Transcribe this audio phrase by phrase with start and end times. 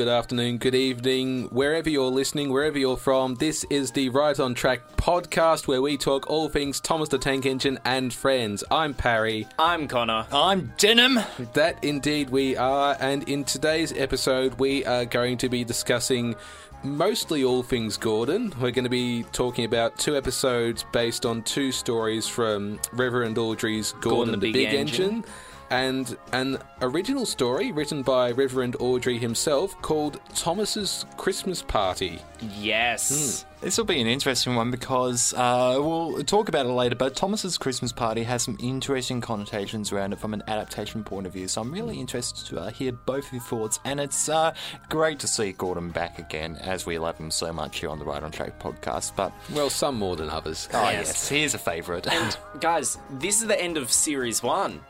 [0.00, 3.34] good afternoon, good evening, wherever you're listening, wherever you're from.
[3.34, 7.44] This is the Right on Track podcast where we talk all things Thomas the Tank
[7.44, 8.64] Engine and friends.
[8.70, 9.46] I'm Parry.
[9.58, 10.26] I'm Connor.
[10.32, 11.20] I'm Denham.
[11.52, 16.34] That indeed we are, and in today's episode, we are going to be discussing
[16.82, 18.54] mostly all things Gordon.
[18.58, 23.92] We're going to be talking about two episodes based on two stories from Reverend Awdry's
[24.00, 25.26] Gordon, Gordon the, Big, Engine.
[25.70, 32.20] And an original story written by Reverend Awdry himself called Thomas's Christmas Party.
[32.58, 33.44] Yes.
[33.60, 36.96] This will be an interesting one because uh, we'll talk about it later.
[36.96, 41.34] But Thomas's Christmas party has some interesting connotations around it from an adaptation point of
[41.34, 41.46] view.
[41.46, 43.78] So I'm really interested to uh, hear both of your thoughts.
[43.84, 44.54] And it's uh,
[44.88, 48.04] great to see Gordon back again, as we love him so much here on the
[48.06, 49.12] Right on Track podcast.
[49.14, 50.66] But Well, some more than others.
[50.72, 51.06] oh Yes.
[51.08, 52.06] yes, he's a favourite.
[52.08, 54.80] And Guys, this is the end of series one.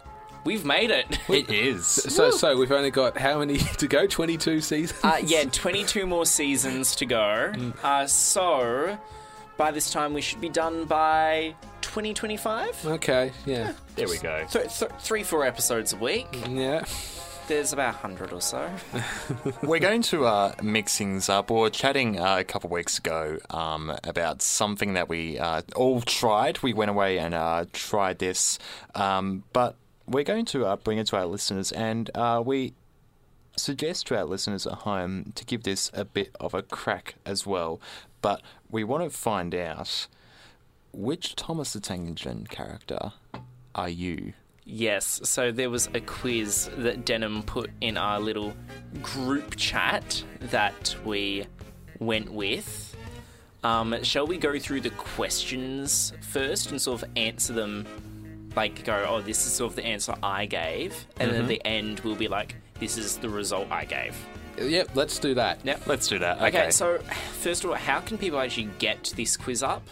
[0.45, 1.19] We've made it.
[1.29, 1.87] it is.
[2.11, 4.07] So, so we've only got how many to go?
[4.07, 4.99] Twenty-two seasons.
[5.03, 7.53] Uh, yeah, 22 more seasons to go.
[7.83, 8.99] Uh, so,
[9.57, 12.87] by this time, we should be done by 2025?
[12.87, 13.33] Okay.
[13.47, 13.73] Yeah.
[13.97, 14.45] There we go.
[14.51, 16.27] Th- th- three, four episodes a week.
[16.49, 16.85] Yeah.
[17.49, 18.71] There's about 100 or so.
[19.63, 21.51] We're going to uh, mix things up.
[21.51, 25.63] We were chatting uh, a couple of weeks ago um, about something that we uh,
[25.75, 26.63] all tried.
[26.63, 28.61] We went away and uh, tried this,
[28.95, 29.75] um, but
[30.11, 32.75] we're going to uh, bring it to our listeners, and uh, we
[33.57, 37.47] suggest to our listeners at home to give this a bit of a crack as
[37.47, 37.81] well.
[38.21, 40.09] But we want to find out
[40.93, 43.13] which Thomas the Tank Engine character
[43.75, 44.33] are you?
[44.65, 48.53] Yes, so there was a quiz that Denham put in our little
[49.03, 51.47] group chat that we
[51.99, 52.97] went with.
[53.63, 57.87] Um, shall we go through the questions first and sort of answer them?
[58.57, 61.07] Like, go, oh, this is sort of the answer I gave.
[61.19, 64.17] And then at the end, we'll be like, this is the result I gave.
[64.61, 64.91] Yep.
[64.95, 65.61] Let's do that.
[65.65, 65.87] Yep.
[65.87, 66.43] Let's do that.
[66.43, 66.99] Okay, so
[67.41, 69.87] first of all, how can people actually get this quiz up?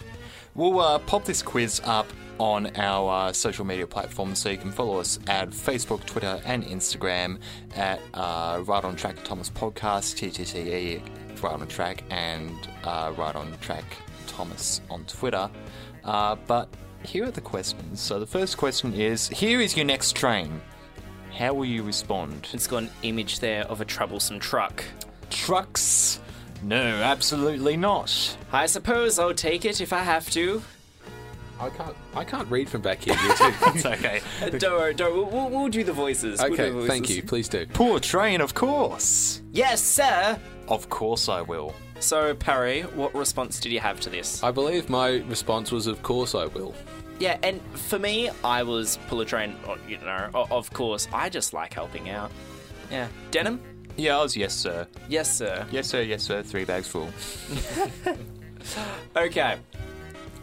[0.55, 2.07] We'll uh, pop this quiz up
[2.39, 6.65] on our uh, social media platforms so you can follow us at Facebook, Twitter, and
[6.65, 7.39] Instagram
[7.77, 11.03] at uh, Right on Track Thomas Podcast, TTTE,
[11.43, 13.85] Right on Track, and uh, Right on Track
[14.27, 15.51] Thomas on Twitter.
[16.05, 16.69] Uh, but
[17.05, 18.01] here are the questions.
[18.01, 20.61] So the first question is Here is your next train.
[21.37, 22.49] How will you respond?
[22.53, 24.85] It's got an image there of a troublesome truck.
[25.31, 26.21] Trucks?
[26.63, 28.37] No, absolutely not.
[28.51, 30.63] I suppose I'll take it if I have to.
[31.61, 31.97] I can't.
[32.15, 33.15] I can't read from back here.
[33.15, 33.53] You two.
[33.75, 34.21] It's okay.
[34.43, 35.15] Uh, don't worry, don't.
[35.15, 36.41] We'll, we'll, we'll do the voices.
[36.41, 36.67] We'll do okay.
[36.67, 36.89] the voices.
[36.89, 37.23] Thank you.
[37.23, 37.67] Please do.
[37.67, 39.43] Poor train, of course.
[39.53, 40.39] Yes, sir.
[40.69, 41.75] Of course I will.
[42.01, 44.43] So, Parry, what response did you have to this?
[44.43, 46.75] I believe my response was, "Of course I will."
[47.19, 49.57] Yeah, and for me, I was pull a train.
[49.67, 52.31] oh, You know, of course, I just like helping out.
[52.91, 53.61] Yeah, Denham.
[53.97, 54.87] Yeah, I was yes, sir.
[55.09, 55.67] Yes, sir.
[55.73, 56.43] Yes, sir, yes, sir.
[56.43, 57.11] Three bags full.
[59.17, 59.57] Okay.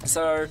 [0.06, 0.48] So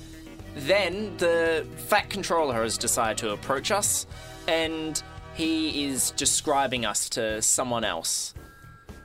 [0.54, 4.06] then the Fat Controller has decided to approach us,
[4.46, 5.02] and
[5.34, 8.34] he is describing us to someone else.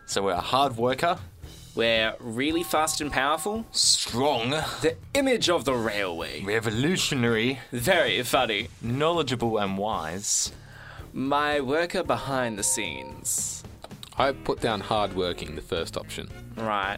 [0.06, 1.18] So we're a hard worker,
[1.76, 3.66] We're really fast and powerful.
[3.72, 4.50] strong,
[4.82, 6.42] The image of the railway.
[6.44, 8.70] revolutionary, Very funny.
[8.82, 10.52] knowledgeable, and wise.
[11.14, 13.64] My worker behind the scenes.
[14.18, 16.30] I put down hardworking, the first option.
[16.58, 16.98] Right.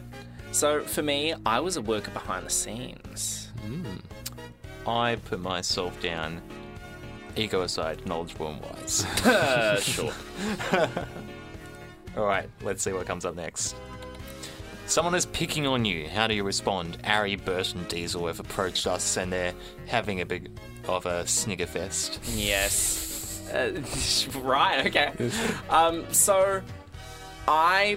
[0.50, 3.50] So for me, I was a worker behind the scenes.
[4.86, 6.42] I put myself down,
[7.36, 9.04] ego aside, knowledgeable and wise.
[9.24, 10.12] Uh, sure.
[12.16, 13.76] All right, let's see what comes up next.
[14.92, 16.06] Someone is picking on you.
[16.06, 16.98] How do you respond?
[17.02, 19.54] 'Arry, Bert, and Diesel have approached us, and they're
[19.86, 20.50] having a big
[20.86, 22.20] of a snigger fest.
[22.34, 23.40] Yes.
[23.50, 23.80] Uh,
[24.40, 25.30] right, okay.
[25.70, 26.60] Um, so,
[27.48, 27.96] I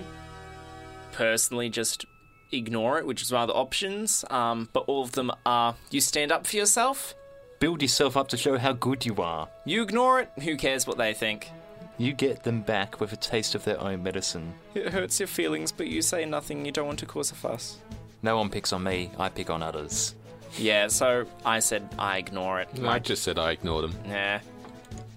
[1.12, 2.06] personally just
[2.54, 6.00] ignore it, which is one of the options, um, but all of them are you
[6.00, 7.14] stand up for yourself,
[7.60, 9.50] Build yourself up to show how good you are.
[9.66, 11.52] you ignore it, who cares what they think.
[11.98, 14.54] You get them back with a taste of their own medicine.
[14.74, 17.78] It hurts your feelings, but you say nothing, you don't want to cause a fuss.
[18.22, 20.16] No one picks on me, I pick on others.
[20.58, 22.70] Yeah, so I said I ignore it.
[22.84, 23.96] I just said I ignored them.
[24.08, 24.40] Nah.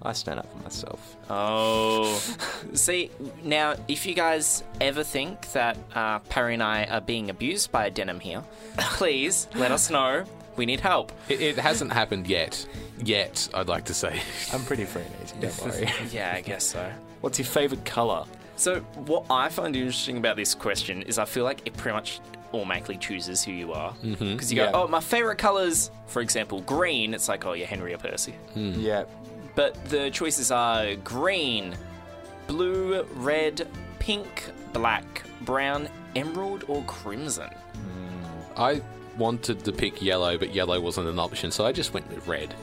[0.02, 1.16] I stand up for myself.
[1.28, 2.20] Oh.
[2.72, 3.10] See,
[3.42, 7.86] now, if you guys ever think that uh, Parry and I are being abused by
[7.86, 8.44] a Denham here,
[8.78, 10.24] please let us know.
[10.58, 11.12] We need help.
[11.30, 12.66] It, it hasn't happened yet.
[13.02, 14.20] Yet, I'd like to say.
[14.52, 15.88] I'm pretty free and easy, don't worry.
[16.10, 16.92] Yeah, I guess so.
[17.22, 18.24] What's your favourite colour?
[18.56, 22.20] So, what I find interesting about this question is I feel like it pretty much
[22.52, 23.92] automatically chooses who you are.
[24.02, 24.32] Mm-hmm.
[24.32, 24.70] Because you go, Yeah.
[24.74, 28.32] oh, my favourite colours, for example, green, it's like, oh, you're Henry or Percy.
[28.54, 28.72] Hmm.
[28.80, 29.04] Yeah.
[29.54, 31.76] But the choices are green,
[32.48, 33.68] blue, red,
[34.00, 37.50] pink, black, brown, emerald, or crimson?
[38.56, 38.82] I
[39.18, 42.54] wanted to pick yellow, but yellow wasn't an option, so I just went with red.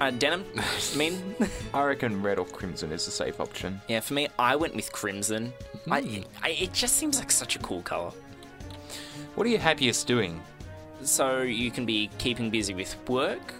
[0.00, 0.44] Uh, Denham,
[0.96, 1.34] mean?
[1.72, 3.80] I reckon red or crimson is a safe option.
[3.88, 5.52] yeah, for me, I went with crimson.
[5.90, 8.10] I, I, it just seems like such a cool color.
[9.34, 10.40] What are you happiest doing?
[11.02, 13.54] So you can be keeping busy with work,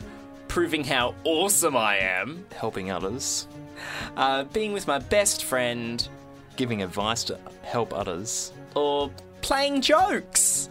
[0.48, 3.46] proving how awesome I am, Helping others,
[4.16, 6.06] uh, being with my best friend,
[6.56, 8.52] giving advice to help others.
[8.74, 10.68] or playing jokes.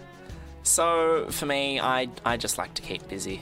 [0.64, 3.42] So for me, I I just like to keep busy.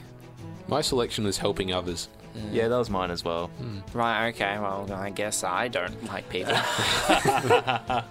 [0.67, 2.07] My selection was helping others.
[2.51, 3.49] Yeah, that was mine as well.
[3.93, 6.55] Right, okay, well, I guess I don't like people.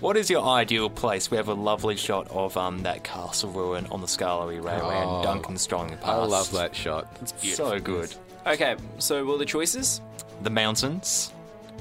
[0.00, 1.30] What is your ideal place?
[1.30, 5.14] We have a lovely shot of um, that castle ruin on the Skarloey Railway Oh,
[5.18, 6.06] and Duncan Strong past.
[6.08, 7.06] I love that shot.
[7.22, 7.68] It's beautiful.
[7.70, 8.12] So good.
[8.44, 10.00] okay, so what are the choices?
[10.42, 11.32] The mountains,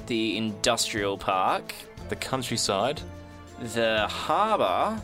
[0.06, 1.74] The industrial park,
[2.10, 3.02] the countryside,
[3.74, 5.02] the harbour,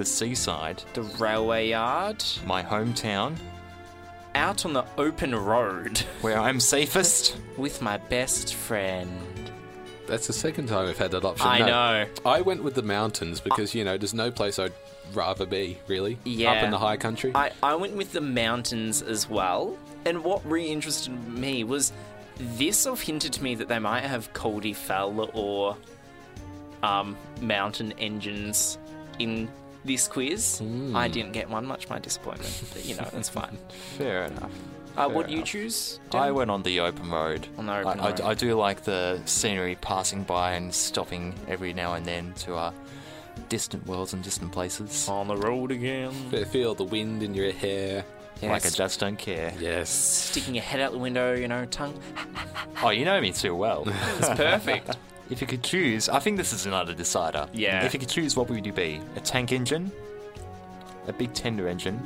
[0.00, 3.36] the seaside, the railway yard, my hometown,
[4.34, 7.36] out on the open road where I'm safest.
[7.58, 9.10] with my best friend.
[10.06, 11.46] That's the second time we've had that option.
[11.46, 12.06] I No, know.
[12.24, 14.72] I went with the mountains because, you know, there's no place I'd
[15.12, 16.16] rather be, really.
[16.24, 16.52] Yeah.
[16.52, 17.32] Up in the high country.
[17.34, 19.76] I, I went with the mountains as well.
[20.06, 21.92] And what really interested me was
[22.38, 25.76] this sort of hinted to me that they might have Culdee Fell or
[26.82, 28.78] um, mountain engines
[29.18, 29.50] in
[29.84, 30.60] this quiz.
[30.94, 32.62] I didn't get one, much my disappointment.
[32.72, 33.56] But you know, it's fine.
[33.96, 34.50] Fair enough.
[34.96, 35.48] Uh, what Fair do you enough.
[35.48, 36.00] choose?
[36.12, 37.46] I went on the open road.
[37.58, 38.20] On the open I, I- road.
[38.22, 42.72] I do like the scenery passing by and stopping every now and then to uh,
[43.48, 45.08] distant worlds and distant places.
[45.08, 46.12] on the road again.
[46.50, 48.04] Feel the wind in your hair.
[48.42, 49.52] Like I just don't care.
[49.60, 49.90] Yes.
[49.90, 52.00] Sticking your head out the window, you know, tongue.
[52.82, 53.84] Oh, you know me too well.
[54.18, 54.96] It's perfect.
[55.30, 57.48] if you could choose, I think this is another decider.
[57.52, 57.84] Yeah.
[57.84, 59.00] If you could choose, what would you be?
[59.16, 59.90] A tank engine,
[61.06, 62.00] a big tender engine,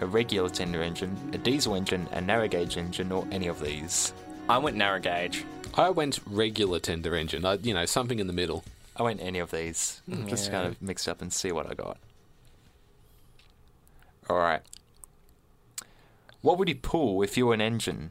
[0.00, 4.12] a regular tender engine, a diesel engine, a narrow gauge engine, or any of these?
[4.48, 5.44] I went narrow gauge.
[5.74, 7.44] I went regular tender engine.
[7.44, 8.64] I, you know, something in the middle.
[8.96, 10.02] I went any of these.
[10.08, 10.52] Mm, Just Yeah.
[10.52, 11.96] kind of mix up and see what I got.
[14.28, 14.60] All right.
[16.42, 18.10] What would you pull if you were an engine?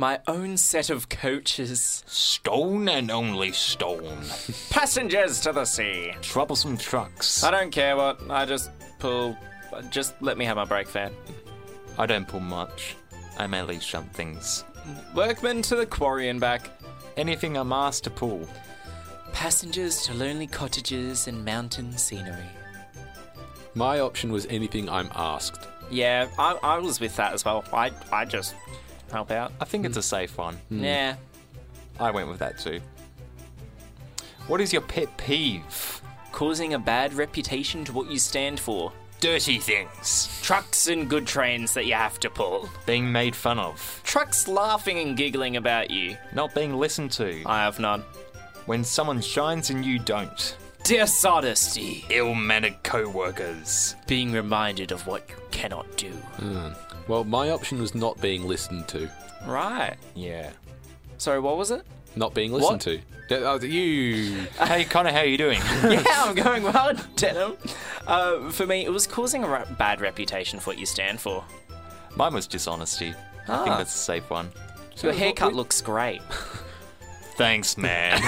[0.00, 2.04] My own set of coaches.
[2.06, 4.22] Stone and only stone.
[4.70, 6.12] Passengers to the sea.
[6.22, 7.42] Troublesome trucks.
[7.42, 8.20] I don't care what.
[8.30, 9.36] I just pull.
[9.90, 11.12] Just let me have my brake van.
[11.98, 12.94] I don't pull much.
[13.38, 14.64] I mainly shunt things.
[15.16, 16.70] Workmen to the quarry and back.
[17.16, 18.48] Anything I'm asked to pull.
[19.32, 22.48] Passengers to lonely cottages and mountain scenery.
[23.74, 25.66] My option was anything I'm asked.
[25.90, 27.64] Yeah, I, I was with that as well.
[27.72, 28.54] I I just
[29.10, 29.52] help out.
[29.60, 30.00] I think it's hmm.
[30.00, 30.54] a safe one.
[30.68, 30.84] Hmm.
[30.84, 31.16] Yeah.
[32.00, 32.80] I went with that too.
[34.46, 36.00] What is your pet peeve?
[36.32, 38.92] Causing a bad reputation to what you stand for.
[39.20, 40.38] Dirty things.
[40.42, 42.68] Trucks and good trains that you have to pull.
[42.86, 44.00] Being made fun of.
[44.04, 46.16] Trucks laughing and giggling about you.
[46.32, 47.42] Not being listened to.
[47.44, 48.04] I have none.
[48.66, 50.56] When someone shines and you don't.
[50.84, 52.04] Dishonesty.
[52.10, 53.96] Ill mannered co workers.
[54.06, 56.10] Being reminded of what you cannot do.
[56.10, 56.68] Hmm.
[57.08, 59.10] Well, my option was not being listened to.
[59.46, 59.96] Right.
[60.14, 60.50] Yeah.
[61.16, 61.82] Sorry, what was it?
[62.16, 62.80] Not being listened What?
[62.82, 63.00] to.
[63.44, 64.34] Oh, you.
[64.60, 65.58] hey, Connor, how are you doing?
[65.84, 67.56] yeah, I'm going well, Denham.
[68.06, 71.44] Uh, for me, it was causing a ra- bad reputation for what you stand for.
[72.16, 73.14] Mine was dishonesty.
[73.46, 73.64] I Ah.
[73.64, 74.50] think that's a safe one.
[75.02, 76.22] Your what- haircut looks great.
[77.36, 78.20] Thanks, man.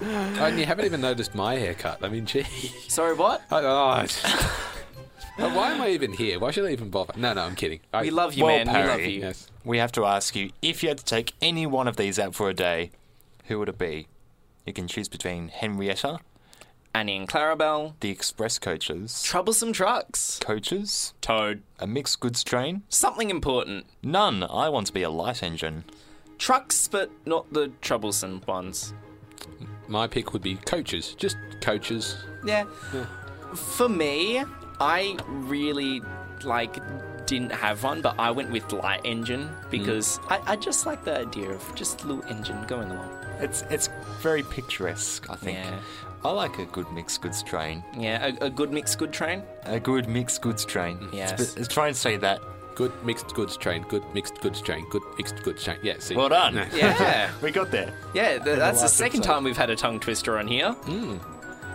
[0.00, 1.98] And you haven't even noticed my haircut.
[2.02, 2.44] I mean, gee.
[2.88, 3.42] Sorry, what?
[3.50, 4.71] I, oh, Oh,
[5.38, 6.38] Uh, why am I even here?
[6.38, 7.14] Why should I even bother?
[7.16, 7.80] No, no, I'm kidding.
[7.92, 8.66] I, We love you, Well, man.
[8.82, 9.20] We love you.
[9.20, 9.50] Yes.
[9.64, 12.34] we have to ask you if you had to take any one of these out
[12.34, 12.90] for a day,
[13.46, 14.08] who would it be?
[14.66, 16.20] You can choose between Henrietta,
[16.94, 17.94] Annie and Clarabelle.
[18.00, 20.38] the express coaches, Troublesome trucks.
[20.42, 21.62] coaches, Toad.
[21.78, 22.82] a mixed goods train.
[22.90, 23.86] Something important.
[24.02, 24.42] None.
[24.44, 25.84] I want to be a light engine.
[26.38, 28.92] Trucks, but not the troublesome ones.
[29.88, 31.14] My pick would be coaches.
[31.16, 32.16] Just coaches.
[32.44, 32.64] Yeah.
[33.54, 34.44] For me,
[34.82, 36.02] I really
[36.42, 36.76] like
[37.26, 40.32] didn't have one, but I went with light engine because mm.
[40.32, 43.08] I, I just like the idea of just a little engine going along.
[43.38, 43.88] It's it's
[44.20, 45.30] very picturesque.
[45.30, 45.58] I think.
[45.58, 45.78] Yeah.
[46.24, 47.82] I like a good mixed goods train.
[47.96, 49.42] Yeah, a, a good mixed goods train.
[49.64, 50.98] A good mixed goods train.
[50.98, 51.12] Mm.
[51.12, 51.40] Yes.
[51.40, 52.40] It's, it's try and say that.
[52.74, 53.82] Good mixed goods train.
[53.88, 54.84] Good mixed goods train.
[54.90, 55.78] Good mixed goods train.
[55.82, 56.16] Yeah, see.
[56.16, 56.54] Well done.
[56.74, 57.30] Yeah.
[57.42, 57.92] We got there.
[58.14, 59.32] Yeah, th- that's the last second episode.
[59.32, 60.72] time we've had a tongue twister on here.
[60.72, 61.16] Hmm.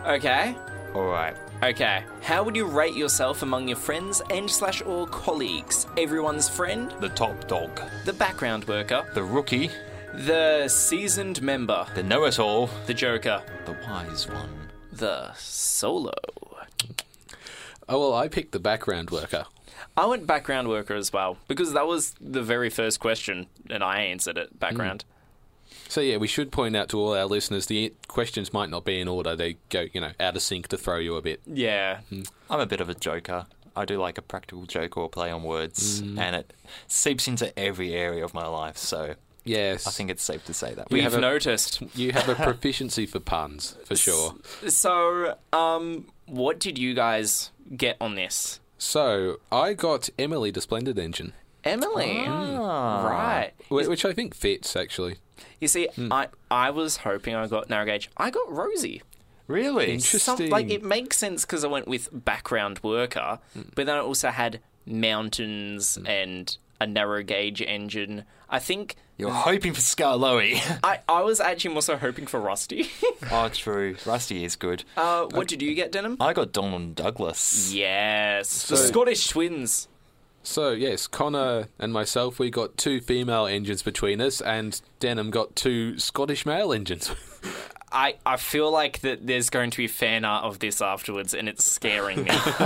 [0.05, 0.55] Okay.
[0.93, 1.35] All right.
[1.63, 2.03] Okay.
[2.21, 5.87] How would you rate yourself among your friends and slash or colleagues?
[5.97, 7.81] Everyone's friend, The top dog.
[8.05, 9.71] the background worker, The rookie.
[10.13, 14.69] The seasoned member, The know it all, the Joker, the wise one.
[14.91, 16.13] the solo.
[17.89, 19.45] Oh well, I picked the background worker.
[19.95, 24.01] I went background worker as well because that was the very first question and I
[24.01, 25.03] answered it background.
[25.07, 25.13] Hmm.
[25.97, 29.01] So yeah, we should point out to all our listeners the questions might not be
[29.01, 29.35] in order.
[29.35, 31.41] They go, you know, out of sync to throw you a bit.
[31.47, 32.01] Yeah.
[32.51, 33.47] I'm a bit of a joker.
[33.75, 36.53] I do like a practical joke or play on words, and it
[36.85, 38.77] seeps into every area of my life.
[38.77, 40.91] So Yes, I think it's safe to say that.
[40.91, 41.81] We We've have a- noticed.
[41.97, 44.35] you have a proficiency for puns for sure.
[44.67, 48.59] So, um, what did you guys get on this?
[48.77, 51.33] So I got Emily the Splendid Engine,
[51.63, 52.23] Emily.
[52.27, 53.05] Ah.
[53.07, 53.51] Right.
[53.69, 55.17] wh- which I think fits actually.
[55.59, 58.09] You see, I I was hoping I got narrow gauge.
[58.17, 59.01] I got Rosie.
[59.47, 59.93] Really?
[59.93, 60.19] Interesting.
[60.37, 63.39] Some, like it makes sense because I went with background worker,
[63.75, 68.23] but then I also had mountains and a narrow gauge engine.
[68.49, 70.59] I think You're hoping for Skarloey.
[70.83, 72.89] I, I was actually also hoping for Rusty.
[73.31, 73.95] oh, true.
[74.05, 74.83] Rusty is good.
[74.95, 76.17] uh, what did you get, Denham?
[76.19, 77.73] I got Donald Douglas.
[77.73, 79.87] Yes, the Scottish twins.
[80.47, 85.57] So yes, Connor and myself, we got two female engines between us, and Denham got
[85.57, 87.11] two Scottish male engines.
[87.91, 91.47] I, I feel like that there's going to be fan art of this afterwards, and
[91.47, 92.29] it's scaring me.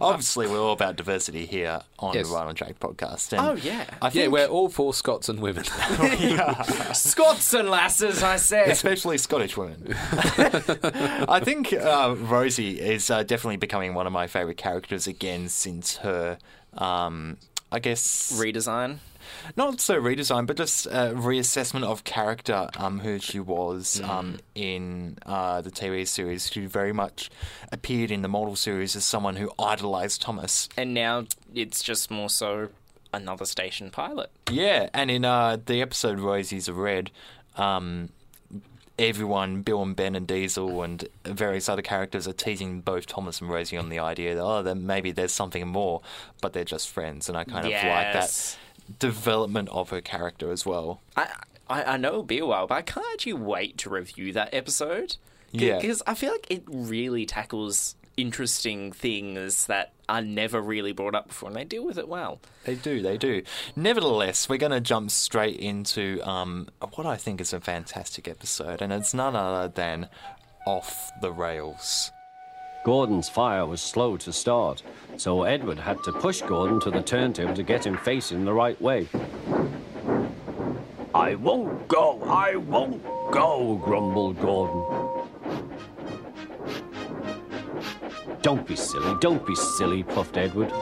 [0.00, 2.28] Obviously, we're all about diversity here on Yes.
[2.28, 3.32] the Right on Track podcast.
[3.32, 5.64] And oh yeah, I yeah, we're all for Scots and women.
[6.94, 8.64] Scots and lasses, I say.
[8.70, 9.94] especially Scottish women.
[10.08, 15.98] I think uh, Rosie is uh, definitely becoming one of my favourite characters again since
[15.98, 16.38] her,
[16.76, 17.36] um,
[17.70, 18.98] I guess, Redesign.
[19.56, 25.18] Not so redesign, but just uh, reassessment of character, um, who she was um, in
[25.26, 26.50] uh, the TV series.
[26.50, 27.30] She very much
[27.70, 30.68] appeared in the model series as someone who idolised Thomas.
[30.76, 32.68] And now it's just more so
[33.12, 34.30] another station pilot.
[34.50, 37.10] Yeah, and in uh, the episode Rosie's a Red,
[37.56, 38.08] um,
[38.98, 43.50] everyone, Bill and Ben and Diesel and various other characters are teasing both Thomas and
[43.50, 46.00] Rosie on the idea that, oh, then maybe there's something more,
[46.40, 47.28] but they're just friends.
[47.28, 48.58] And I kind of like that Yes.
[48.98, 51.00] Development of her character as well.
[51.16, 51.28] I,
[51.68, 54.52] I I know it'll be a while, but I can't actually wait to review that
[54.52, 55.16] episode.
[55.52, 55.78] Yeah.
[55.78, 61.28] because I feel like it really tackles interesting things that are never really brought up
[61.28, 62.40] before, and they deal with it well.
[62.64, 63.42] They do, they do.
[63.76, 68.80] Nevertheless, we're going to jump straight into um, what I think is a fantastic episode,
[68.82, 70.08] and it's none other than
[70.66, 72.10] Off the Rails.
[72.84, 74.82] Gordon's fire was slow to start,
[75.16, 78.80] so Edward had to push Gordon to the turntable to get him facing the right
[78.82, 79.08] way.
[81.14, 84.82] I won't go, I won't go, grumbled Gordon.
[88.42, 90.72] Don't be silly, don't be silly, puffed Edward.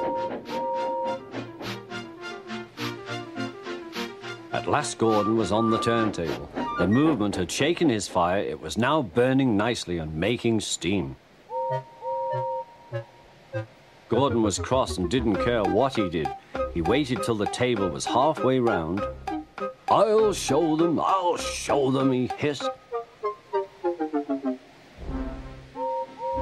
[4.52, 6.50] At last, Gordon was on the turntable.
[6.78, 8.38] The movement had shaken his fire.
[8.38, 11.16] It was now burning nicely and making steam.
[14.10, 16.28] Gordon was cross and didn't care what he did.
[16.74, 19.00] He waited till the table was halfway round.
[19.88, 22.68] I'll show them, I'll show them, he hissed.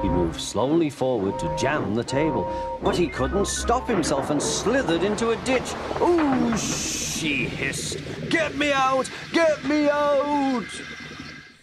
[0.01, 5.03] He moved slowly forward to jam the table, but he couldn't stop himself and slithered
[5.03, 5.75] into a ditch.
[6.01, 7.99] Ooh, she hissed.
[8.31, 9.11] Get me out!
[9.31, 10.65] Get me out!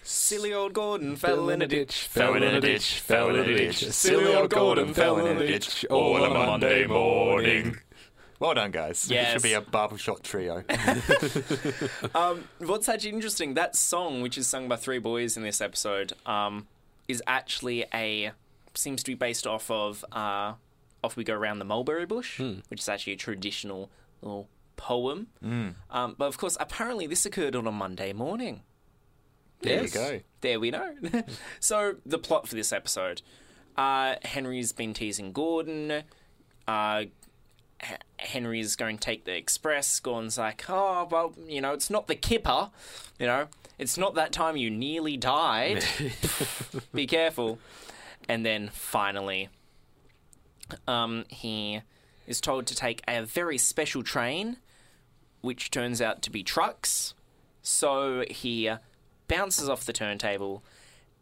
[0.09, 3.85] Silly old Gordon fell in a ditch, fell in a ditch, fell in a ditch.
[3.91, 7.77] Silly old Gordon fell in a ditch all on a Monday morning.
[8.39, 9.07] Well done, guys.
[9.11, 9.33] It Yes.
[9.33, 10.63] should be a barbershop trio.
[12.15, 16.13] Um, what's actually interesting, that song, which is sung by three boys in this episode,
[16.25, 16.69] um,
[17.09, 18.33] is actually a
[18.75, 20.53] seems to be based off of uh,
[21.03, 23.91] "Off We Go Around the Mulberry Bush," which is actually a traditional
[24.23, 25.27] little poem.
[25.43, 28.63] Um, but of course, apparently, this occurred on a Monday morning.
[29.67, 29.95] There Yes.
[29.95, 30.21] you go.
[30.41, 30.95] There we know.
[31.61, 33.23] so the plot for this episode:
[33.77, 36.03] uh, Henry's been teasing Gordon.
[36.69, 37.05] Uh,
[37.83, 40.01] H- Henry's going to take the express.
[40.01, 42.71] Gordon's like, oh, well, you know, it's not the kipper.
[43.19, 45.85] You know, it's not that time you nearly died.
[46.95, 47.59] Be careful.
[48.29, 49.51] And then finally,
[50.89, 51.83] um, he
[52.27, 54.57] is told to take a very special train,
[55.43, 57.15] which turns out to be trucks.
[57.63, 58.71] So he
[59.29, 60.63] bounces off the turntable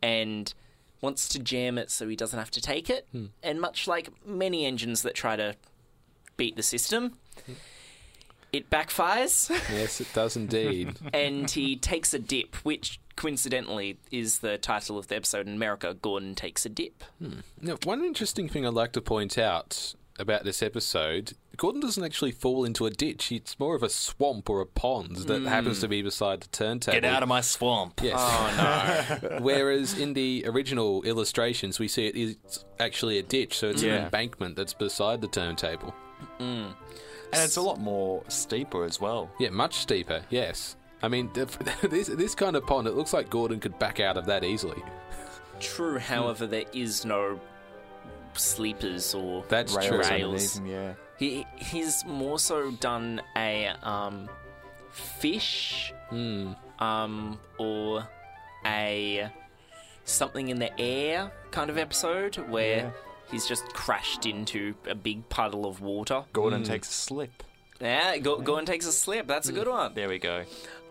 [0.02, 0.52] and
[1.00, 3.06] wants to jam it so he doesn't have to take it.
[3.12, 3.26] Hmm.
[3.42, 5.54] And much like many engines that try to
[6.36, 7.18] beat the system,
[8.52, 10.94] it backfires Yes, it does indeed.
[11.12, 15.94] and he takes a dip, which coincidentally is the title of the episode in America.
[16.00, 17.04] Gordon takes a dip.
[17.18, 17.40] Hmm.
[17.60, 22.32] Now, one interesting thing I'd like to point out about this episode, Gordon doesn't actually
[22.32, 23.32] fall into a ditch.
[23.32, 25.46] It's more of a swamp or a pond that hmm.
[25.46, 27.00] happens to be beside the turntable.
[27.00, 28.00] Get out of my swamp.
[28.02, 28.16] Yes.
[28.18, 29.38] Oh no.
[29.40, 32.36] Whereas in the original illustrations, we see it is
[32.78, 35.94] actually a ditch, so it's an embankment that's beside the turntable.
[36.38, 36.68] Hmm.
[37.32, 39.30] And it's a lot more steeper as well.
[39.40, 40.22] Yeah, much steeper.
[40.30, 40.76] Yes.
[41.02, 41.30] I mean,
[41.82, 44.82] this this kind of pond, it looks like Gordon could back out of that easily.
[45.60, 47.40] True, however, there is no
[48.38, 49.98] sleepers or That's Rails true.
[49.98, 50.56] Rails.
[50.56, 50.94] underneath him, yeah.
[51.18, 54.28] He he's more so done a um,
[54.90, 55.92] fish,
[56.78, 58.08] um, or
[58.66, 59.28] a
[60.04, 62.90] something in the air kind of episode where Yeah.
[63.30, 66.24] he's just crashed into a big puddle of water.
[66.32, 67.42] Gordon takes a slip.
[67.80, 69.26] Yeah, go, go and takes a slip.
[69.26, 69.94] That's a good one.
[69.94, 70.44] There we go.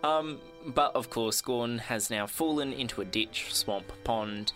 [0.03, 4.51] Um, but of course, Gorn has now fallen into a ditch, swamp, pond,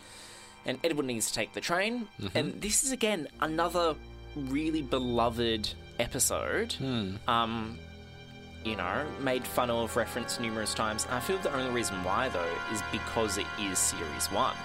[0.67, 2.07] and Edward needs to take the train.
[2.35, 3.95] And this is again another
[4.35, 6.75] really beloved episode.
[7.27, 7.79] Um,
[8.63, 11.07] you know, made fun of, referenced numerous times.
[11.09, 14.55] I feel the only reason why though is because it is series one.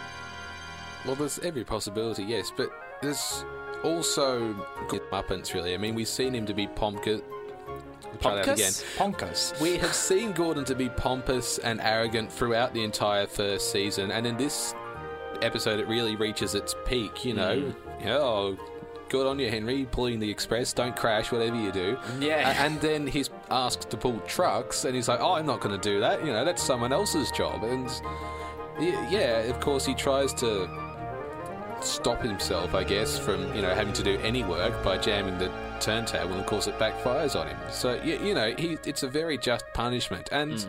[1.06, 3.44] Well, there's every possibility, yes, but there's
[3.82, 4.54] also
[4.88, 5.75] good Muppets, really.
[5.75, 7.21] I mean, we've seen him to be pompous.
[8.21, 8.73] Try that again.
[8.97, 9.52] Pompous?
[9.61, 14.26] We have seen Gordon to be pompous and arrogant throughout the entire first season, and
[14.26, 14.75] in this
[15.42, 17.25] episode, it really reaches its peak.
[17.25, 18.08] You know, mm-hmm.
[18.08, 18.56] oh,
[19.08, 20.72] good on you, Henry, pulling the express.
[20.72, 21.99] Don't crash, whatever you do.
[22.18, 22.50] Yeah.
[22.50, 25.78] A- and then he's asked to pull trucks, and he's like, "Oh, I'm not going
[25.78, 26.25] to do that.
[26.25, 27.90] You know, that's someone else's job." And
[28.80, 30.68] yeah, of course, he tries to
[31.82, 35.50] stop himself, I guess, from you know having to do any work by jamming the
[35.80, 37.58] turntable, and of course it backfires on him.
[37.70, 40.68] So you, you know, he it's a very just punishment, and mm.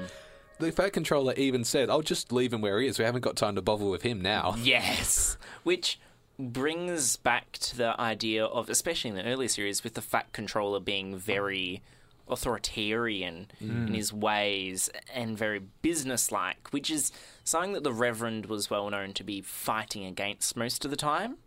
[0.63, 2.97] The Fat Controller even said, "I'll just leave him where he is.
[2.99, 5.99] We haven't got time to bother with him now." Yes, which
[6.39, 10.79] brings back to the idea of, especially in the early series, with the Fat Controller
[10.79, 11.81] being very
[12.29, 17.11] authoritarian in his ways and very businesslike, which is
[17.43, 21.37] something that the Reverend was well known to be fighting against most of the time.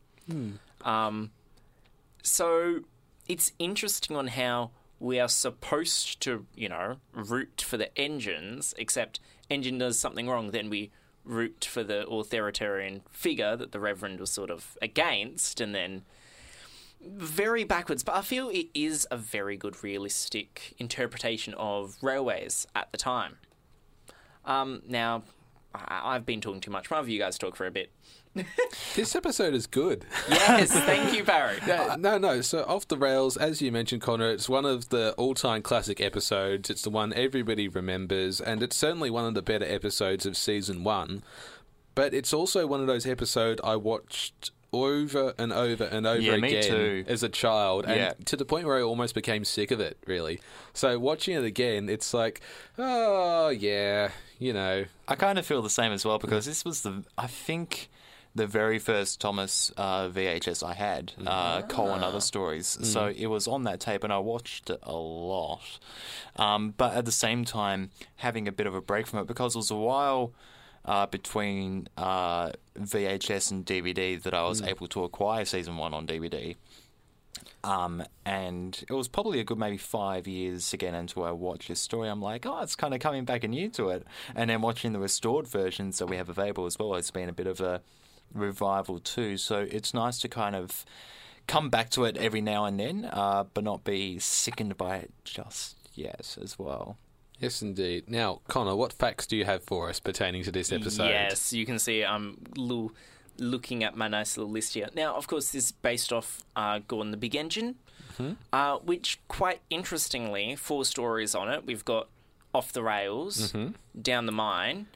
[0.84, 1.30] Um,
[2.22, 2.80] so
[3.26, 9.20] it's interesting on how we are supposed to, you know, root for the engines, except
[9.50, 10.90] engine does something wrong, then we
[11.24, 16.04] root for the authoritarian figure that the Reverend was sort of against, and then
[17.00, 18.02] very backwards.
[18.02, 23.36] But I feel it is a very good realistic interpretation of railways at the time.
[24.44, 25.24] Um, now,
[25.74, 26.90] I've been talking too much.
[26.90, 27.90] One of you guys talk for a bit.
[28.94, 30.04] This episode is good.
[30.28, 31.58] Yes, thank you, Barry.
[31.66, 32.40] Yeah, uh, no, no.
[32.40, 36.70] So off the rails, as you mentioned, Connor, it's one of the all-time classic episodes.
[36.70, 40.82] It's the one everybody remembers, and it's certainly one of the better episodes of season
[40.84, 41.22] one.
[41.94, 46.34] But it's also one of those episodes I watched over and over and over Yeah,
[46.34, 48.12] again as a child, and Yeah.
[48.26, 49.96] to the point where I almost became sick of it.
[50.06, 50.40] Really.
[50.74, 52.40] So watching it again, it's like,
[52.76, 56.82] oh yeah, you know, I kind of feel the same as well because this was
[56.82, 57.88] the I think
[58.36, 62.78] the very first Thomas uh, VHS I had, uh, Cole and Other Stories.
[62.82, 65.78] So it was on that tape and I watched it a lot.
[66.36, 69.54] Um, but at the same time, having a bit of a break from it because
[69.54, 70.32] it was a while
[70.84, 76.06] uh, between uh, VHS and DVD that I was able to acquire season one on
[76.06, 76.56] DVD.
[77.64, 81.80] Um, and it was probably a good maybe five years again until I watched this
[81.80, 82.08] story.
[82.08, 84.06] I'm like, oh, it's kind of coming back anew to it.
[84.36, 87.32] And then watching the restored versions that we have available as well, it's been a
[87.32, 87.82] bit of a
[88.32, 89.36] revival too.
[89.36, 90.84] So it's nice to kind of
[91.46, 95.12] come back to it every now and then, uh, but not be sickened by it
[95.24, 96.98] just yet as well.
[97.38, 98.08] yes, indeed.
[98.10, 101.08] Now, Connor, what facts do you have for us pertaining to this episode?
[101.08, 102.92] Yes, you can see I'm little,
[103.38, 104.88] looking at my nice little list here.
[104.94, 107.76] Now, of course, this is based off uh, Gordon the Big Engine,
[108.52, 111.66] uh, which, quite interestingly, four stories on it.
[111.66, 112.08] We've got
[112.54, 113.54] Off the Rails,
[114.00, 114.86] Down the Mine,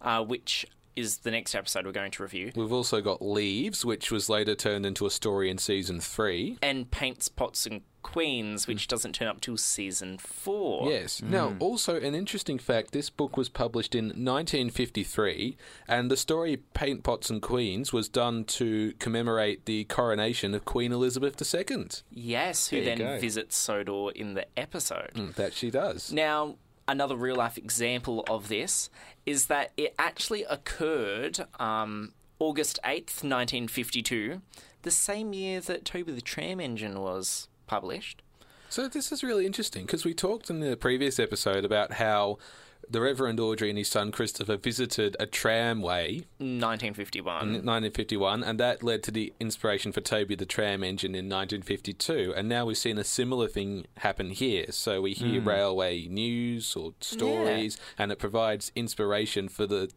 [0.00, 4.10] uh, which is the next episode we're going to review, We've also got Leaves, which
[4.10, 6.58] was later turned into a story in season three.
[6.62, 8.88] and Paints, Pots, and Queens, which mm.
[8.88, 10.90] doesn't turn up till season four.
[10.90, 11.22] Yes.
[11.22, 11.56] Now, mm.
[11.60, 17.30] also an interesting fact: this book was published in 1953, and the story "Paint Pots
[17.30, 21.86] and Queens" was done to commemorate the coronation of Queen Elizabeth II.
[22.10, 23.20] Yes, who There you then go.
[23.20, 25.12] visits Sodor in the episode.
[25.14, 26.12] Mm, that she does.
[26.12, 26.56] Now,
[26.90, 28.90] another real life example of this
[29.24, 34.42] is that it actually occurred um, August 8th, 1952,
[34.82, 38.22] the same year that Toby the Tram Engine was published.
[38.68, 42.38] So this is really interesting because we talked in the previous episode about how
[42.88, 47.42] the Reverend Awdry and his son Christopher visited a tramway 1951.
[47.42, 52.34] in 1951, and that led to the inspiration for Toby the Tram Engine in 1952.
[52.36, 54.66] And now we've seen a similar thing happen here.
[54.70, 59.90] So we hear railway news or stories, and it provides inspiration for the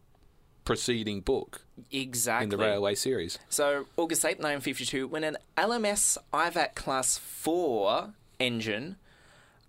[0.64, 2.44] preceding book Exactly.
[2.44, 3.38] in the railway series.
[3.50, 8.96] So, August 8th, 1952, when an LMS Ivatt Class 4 engine,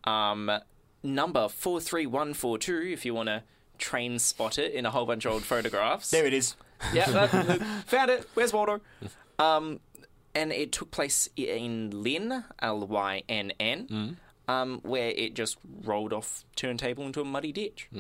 [0.06, 0.50] um,
[1.06, 3.44] number 43142, if you want to
[3.78, 6.12] train spot it in a whole bunch of old photographs.
[6.12, 6.56] There it is.
[6.94, 7.28] yeah, uh,
[7.86, 8.28] found it.
[8.34, 8.82] Where's Waldo?
[9.40, 9.80] Um,
[10.34, 16.14] and it took place in Lynn, L Y N N, um, where it just rolled
[16.14, 17.90] off turntable into a muddy ditch.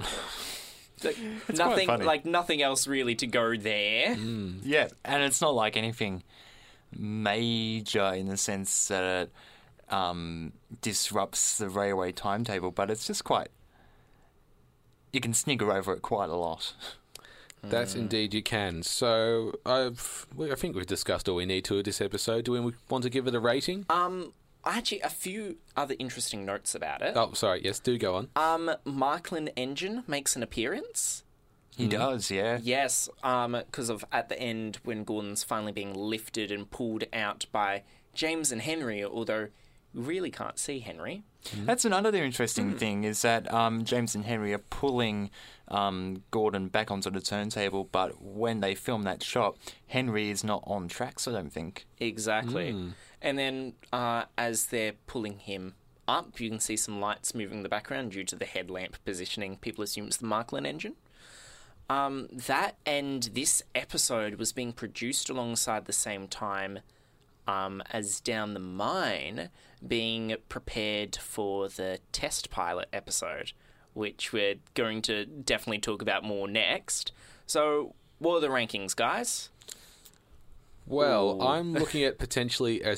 [1.03, 1.17] Like,
[1.53, 2.05] nothing, funny.
[2.05, 4.15] like nothing else really to go there.
[4.15, 6.23] Yeah, and it's not like anything
[6.97, 9.31] major in the sense that it
[9.89, 13.49] um, disrupts the railway timetable, but it's just quite.
[15.11, 16.73] You can snigger over it quite a lot.
[17.63, 18.83] That's indeed you can.
[18.83, 22.45] So I've, I think we've discussed all we need to with this episode.
[22.45, 23.85] Do we want to give it a rating?
[23.89, 27.13] Um, actually, a few other interesting notes about it.
[27.15, 27.61] oh, sorry.
[27.63, 28.29] Yes, do go on.
[28.35, 31.23] Um, Marklin Engine makes an appearance.
[31.75, 32.59] He does, yeah.
[32.61, 37.47] Yes, um, because of at the end when Gordon's finally being lifted and pulled out
[37.51, 39.49] by James and Henry, although you
[39.95, 41.23] really can't see Henry.
[41.63, 45.29] That's another interesting thing is that um, James and Henry are pulling
[45.67, 50.63] um, Gordon back onto the turntable, but when they film that shot, Henry is not
[50.65, 51.27] on tracks.
[51.27, 51.85] I don't think.
[51.99, 52.93] Exactly.
[53.21, 55.75] And then uh, as they're pulling him
[56.07, 59.57] up, you can see some lights moving in the background due to the headlamp positioning.
[59.57, 60.95] People assume it's the Marklin engine.
[61.87, 66.79] Um, that and this episode was being produced alongside the same time
[67.47, 69.49] um, as Down the Mine
[69.85, 73.53] being prepared for the test pilot episode,
[73.93, 77.11] which we're going to definitely talk about more next.
[77.45, 79.49] So, what are the rankings, guys?
[80.87, 81.45] Well, Ooh.
[81.45, 82.95] I'm looking at potentially a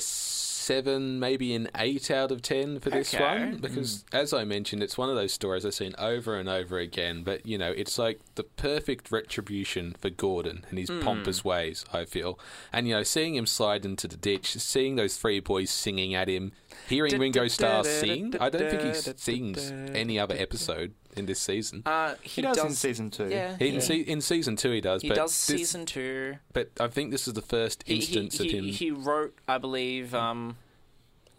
[0.68, 3.24] seven, maybe an eight out of ten for this Okay.
[3.24, 3.56] one hmm.
[3.56, 7.22] because, as I mentioned, it's one of those stories I've seen over and over again.
[7.22, 11.00] But you know, it's like the perfect retribution for Gordon and his hmm.
[11.00, 11.84] pompous ways.
[11.92, 12.38] I feel,
[12.72, 16.28] and you know, seeing him slide into the ditch, seeing those three boys singing at
[16.28, 16.52] him,
[16.86, 18.34] hearing Ringo Starr sing.
[18.38, 21.82] I don't think he sings any other episode in this season.
[21.84, 23.28] Uh, He, does, in season two.
[23.28, 25.02] Yeah, He, in, se- in season two, he does.
[25.02, 26.36] He but does this- season two.
[26.52, 28.64] But I think this is the first He, he, instance he, of him.
[28.70, 30.56] he wrote, I believe, um,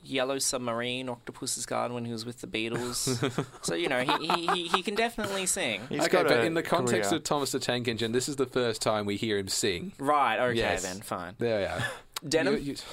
[0.04, 3.46] Yellow Submarine, Octopus's Garden when he was with the Beatles.
[3.66, 5.82] so you know, he, he, he, he can definitely sing.
[5.90, 7.18] He's okay, got but in the context career.
[7.18, 9.92] of Thomas the Tank Engine, this is the first time we hear him sing.
[10.00, 10.40] Right.
[10.40, 10.58] Okay.
[10.58, 10.84] Yes.
[10.84, 11.36] Then fine.
[11.38, 11.84] There we are.
[12.28, 12.56] Denham.
[12.56, 12.76] You- you-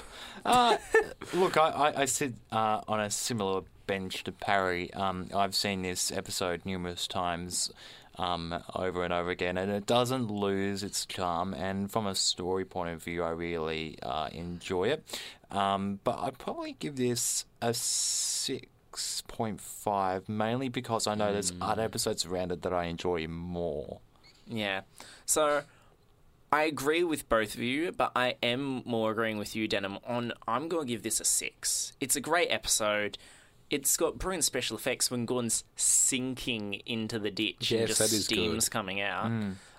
[0.45, 0.77] Uh,
[1.35, 4.93] look, I, I, I sit uh, on a similar bench to Parry.
[4.95, 7.73] Um, I've seen this episode numerous times
[8.19, 11.55] um, over and over again, and it doesn't lose its charm.
[11.55, 15.21] And from a story point of view, I really uh, enjoy it.
[15.51, 21.53] Um, but I'd probably give this a six point five, mainly because I know there's
[21.61, 24.01] other episodes around it that I enjoy more.
[24.49, 24.83] Yeah.
[25.27, 25.63] So
[26.53, 30.33] I agree with both of you, but I am more agreeing with you, Denham, on
[30.49, 31.93] I'm going to give this a six.
[32.01, 33.19] It's a great episode.
[33.71, 38.25] It's got brilliant special effects when Gordon's sinking into the ditch and just that is
[38.27, 38.73] steam's good.
[38.73, 39.27] coming out.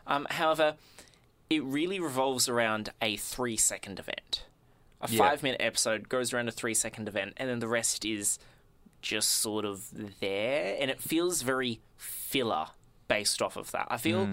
[0.05, 0.75] Um, however,
[1.49, 4.43] it really revolves around a three second event.
[5.01, 5.17] A Yeah.
[5.19, 8.39] five minute episode goes around a three second event, and then the rest is
[9.01, 12.67] just sort of there, and it feels very filler
[13.07, 13.87] based off of that.
[13.89, 14.27] I feel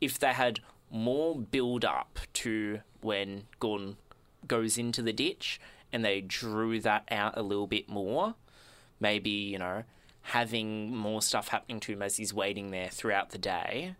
[0.00, 3.96] if they had more build up to when Gordon
[4.46, 5.60] goes into the ditch
[5.92, 8.34] and they drew that out a little bit more,
[9.00, 9.84] maybe, you know,
[10.22, 13.94] having more stuff happening to him as he's waiting there throughout the day,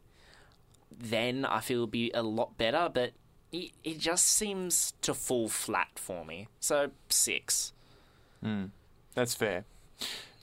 [0.91, 3.13] then I feel it'd be a lot better, but
[3.53, 6.49] it, it just seems to fall flat for me.
[6.61, 7.73] So, six.
[9.15, 9.65] That's fair.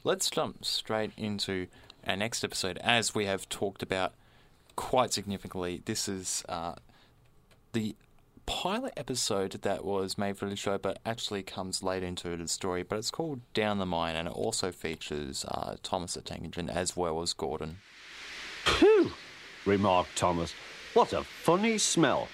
[0.04, 1.68] Let's jump straight into
[2.06, 2.78] our next episode.
[2.80, 4.14] As we have talked about
[4.76, 6.76] quite significantly, this is uh,
[7.74, 7.96] the
[8.46, 12.84] pilot episode that was made for the show, but actually comes late into the story.
[12.84, 16.70] But it's called Down the Mine, and it also features uh, Thomas the Tank Engine
[16.70, 17.78] as well as Gordon.
[18.64, 19.12] Phew,
[19.66, 20.54] remarked Thomas.
[20.94, 22.28] What a funny smell.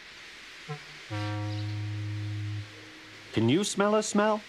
[3.34, 4.42] Can you smell a smell?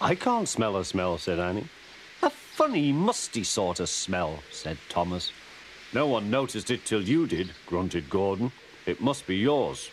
[0.00, 1.68] I can't smell a smell, said Annie.
[2.22, 5.32] A funny, musty sort of smell, said Thomas.
[5.92, 8.50] No one noticed it till you did, grunted Gordon.
[8.86, 9.90] It must be yours.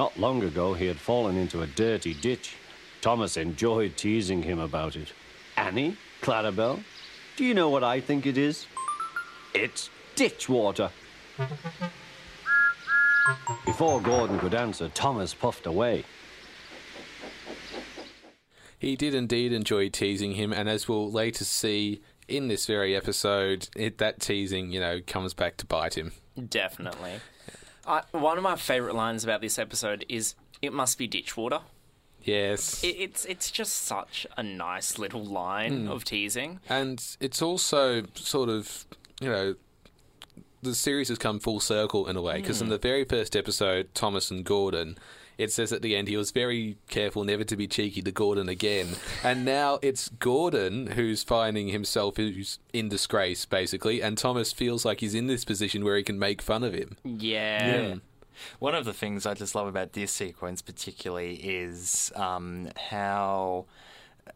[0.00, 2.56] Not long ago, he had fallen into a dirty ditch.
[3.02, 5.12] Thomas enjoyed teasing him about it.
[5.58, 5.98] Annie?
[6.22, 6.82] Clarabelle?
[7.36, 8.66] Do you know what I think it is?
[9.52, 10.88] It's ditch water.
[13.66, 16.06] Before Gordon could answer, Thomas puffed away.
[18.78, 23.68] He did indeed enjoy teasing him, and as we'll later see in this very episode,
[23.76, 26.12] it, that teasing, you know, comes back to bite him.
[26.48, 27.20] Definitely.
[27.90, 31.60] I, one of my favourite lines about this episode is "It must be ditch water."
[32.22, 32.82] Yes.
[32.84, 35.90] It, it's it's just such a nice little line hmm.
[35.90, 36.60] of teasing.
[36.68, 38.84] And it's also sort of,
[39.20, 39.54] you know,
[40.62, 42.72] the series has come full circle in a way because in hmm.
[42.72, 44.98] the very first episode, Thomas and Gordon,
[45.40, 48.48] it says at the end he was very careful never to be cheeky to Gordon
[48.48, 54.84] again, and now it's Gordon who's finding himself who's in disgrace basically, and Thomas feels
[54.84, 56.96] like he's in this position where he can make fun of him.
[57.04, 57.94] Yeah.
[58.58, 63.66] One of the things I just love about this sequence, particularly, is um, how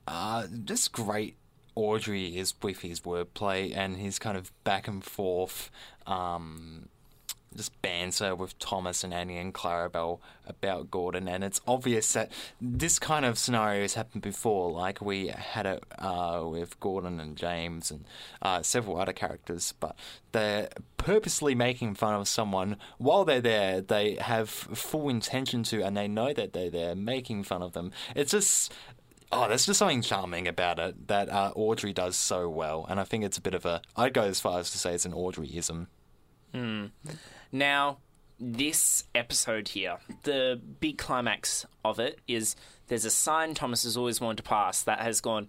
[0.06, 1.36] uh, just great
[1.76, 5.70] Awdry is with his wordplay and his kind of back and forth,
[6.06, 6.88] um,
[7.56, 11.28] just banter with Thomas and Annie and Clarabelle about Gordon.
[11.28, 14.70] And it's obvious that this kind of scenario has happened before.
[14.70, 18.04] Like we had it uh, with Gordon and James and
[18.42, 19.96] uh, several other characters, but
[20.32, 23.80] they're purposely making fun of someone while they're there.
[23.80, 27.92] They have full intention to, and they know that they're there making fun of them.
[28.14, 28.72] It's just.
[29.32, 33.04] Oh, there's just something charming about it that uh, Awdry does so well, and I
[33.04, 33.82] think it's a bit of a.
[33.96, 35.88] I'd go as far as to say it's an Awdryism.
[37.54, 37.98] Now,
[38.40, 42.56] this episode here, the big climax of it is
[42.88, 45.48] there's a sign Thomas has always wanted to pass that has gone.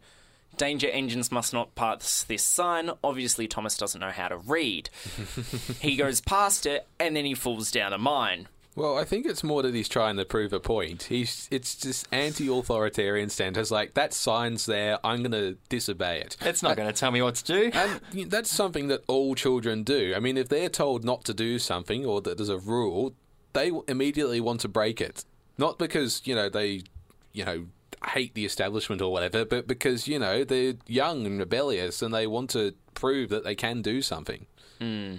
[0.56, 2.92] Danger engines must not pass this sign.
[3.04, 4.92] Obviously, Thomas doesn't know how to read.
[5.82, 8.50] he goes past it and then he falls down a mine.
[8.76, 11.04] Well, I think it's more that he's trying to prove a point.
[11.04, 13.56] He's it's just anti-authoritarian stand.
[13.56, 15.00] It's like that sign's there.
[15.04, 16.36] I'm going to disobey it.
[16.42, 17.72] It's not going to tell me what to do.
[17.74, 20.14] And that's something that all children do.
[20.16, 23.14] I mean, if they're told not to do something or that there's a rule,
[23.54, 25.24] they immediately want to break it.
[25.58, 26.84] Not because, you know, they,
[27.32, 27.68] you know,
[28.10, 32.28] hate the establishment or whatever, but because, you know, they're young and rebellious and they
[32.28, 34.48] want to prove that they can do something.
[34.80, 35.16] Hmm.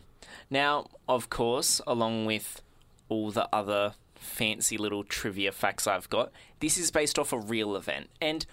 [0.50, 2.60] Now, of course, along with
[3.08, 7.76] all the other fancy little trivia facts I've got, this is based off a real
[7.76, 8.08] event.
[8.20, 8.46] And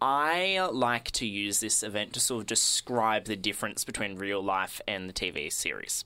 [0.00, 4.80] I like to use this event to sort of describe the difference between real life
[4.86, 6.04] and the TV series.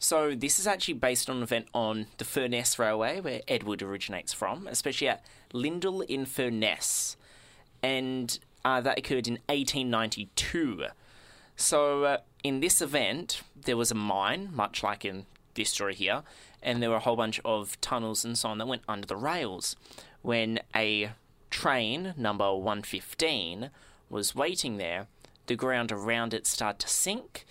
[0.00, 4.32] So, this is actually based on an event on the Furness Railway, where Edward originates
[4.32, 7.16] from, especially at Lindal in Furness.
[7.82, 10.84] And uh, that occurred in 1892.
[11.56, 16.22] So, uh, in this event, there was a mine, much like in this story here,
[16.68, 19.16] and there were a whole bunch of tunnels and so on that went under the
[19.16, 19.74] rails.
[20.20, 21.12] When a
[21.48, 23.70] train, number 115,
[24.10, 25.06] was waiting there,
[25.46, 27.46] the ground around it started to sink.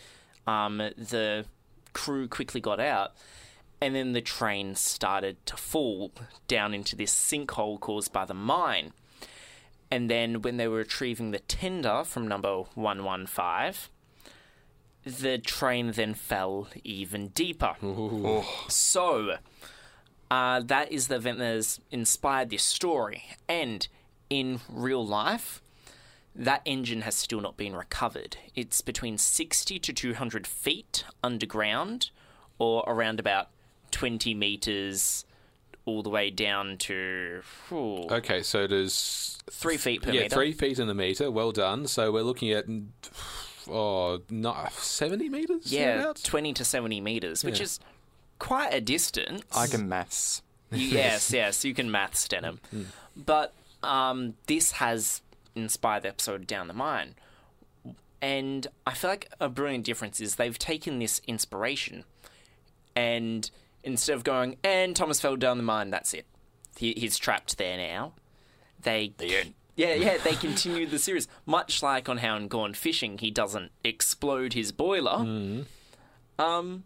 [0.45, 1.45] Um, the
[1.93, 3.13] crew quickly got out,
[3.81, 6.11] and then the train started to fall
[6.47, 8.93] down into this sinkhole caused by the mine.
[9.89, 13.89] And then, when they were retrieving the tender from number 115,
[15.07, 17.75] the train then fell even deeper.
[18.67, 19.37] So,
[20.29, 23.23] uh, that is the event that has inspired this story.
[23.47, 23.87] And
[24.29, 25.61] in real life,
[26.35, 28.37] that engine has still not been recovered.
[28.55, 32.11] It's between 60 to 200 feet underground,
[32.59, 33.49] or around about
[33.91, 35.25] 20 meters
[35.85, 37.41] all the way down to
[37.71, 40.35] ooh, Okay, so there's three feet per yeah, meter.
[40.35, 41.31] three feet in the meter.
[41.31, 41.87] Well done.
[41.87, 42.65] So we're looking at
[43.69, 45.71] oh, not seventy meters.
[45.71, 46.23] Yeah, thereabouts?
[46.23, 47.63] 20 to 70 meters, which Yeah.
[47.63, 47.79] is
[48.39, 49.43] quite a distance.
[49.55, 50.41] I can maths.
[50.71, 52.59] yes, yes, you can maths, Denham.
[53.15, 53.53] But
[53.83, 55.21] um, this has
[55.55, 57.15] inspired the episode Down the Mine.
[58.21, 62.03] And I feel like a brilliant difference is they've taken this inspiration
[62.95, 63.49] and
[63.83, 66.25] instead of going, and Thomas fell down the mine, that's it.
[66.77, 68.13] He, he's trapped there now.
[68.81, 69.13] They.
[69.77, 71.27] Yeah, yeah, they continued the series.
[71.45, 75.19] Much like on how in Gone Fishing, he doesn't explode his boiler.
[76.39, 76.83] Um,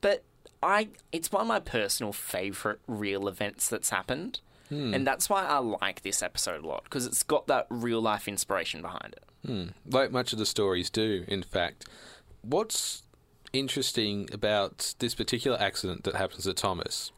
[0.00, 0.24] but
[0.62, 4.40] I it's one of my personal favorite real events that's happened.
[4.70, 8.28] And that's why I like this episode a lot because it's got that real life
[8.28, 9.72] inspiration behind it.
[9.90, 11.86] like much of the stories do, in fact.
[12.42, 13.02] What's
[13.52, 17.10] interesting about this particular accident that happens to Thomas?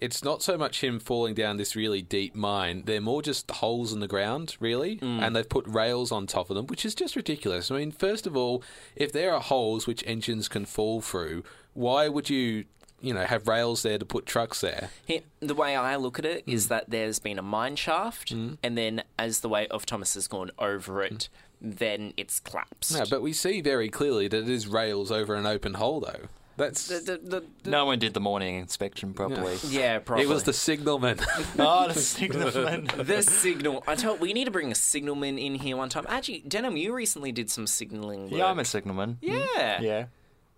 [0.00, 3.92] It's not so much him falling down this really deep mine, they're more just holes
[3.92, 5.20] in the ground, really, mm.
[5.20, 7.70] and they've put rails on top of them, which is just ridiculous.
[7.70, 8.62] I mean, first of all,
[8.96, 12.64] if there are holes which engines can fall through, why would you,
[13.02, 14.88] you know, have rails there to put trucks there?
[15.04, 16.68] Here, the way I look at it is mm.
[16.70, 18.56] that there's been a mine shaft, mm.
[18.62, 21.28] and then as the weight of Thomas has gone over it,
[21.60, 22.96] then it's collapsed.
[22.96, 26.28] No, but we see very clearly that it is rails over an open hole, though.
[26.60, 29.56] That's the, the, the, the- No one did the morning inspection properly.
[29.66, 30.24] yeah, probably.
[30.24, 31.18] it was the signalman.
[31.58, 32.90] oh, the signalman.
[32.98, 33.82] the signal.
[33.86, 36.04] I tell we need to bring a signalman in here one time.
[36.06, 38.24] Actually, Denham, you recently did some signaling.
[38.24, 38.32] Work.
[38.32, 39.16] yeah, I'm a signalman.
[39.22, 39.80] yeah.
[39.80, 40.04] Yeah.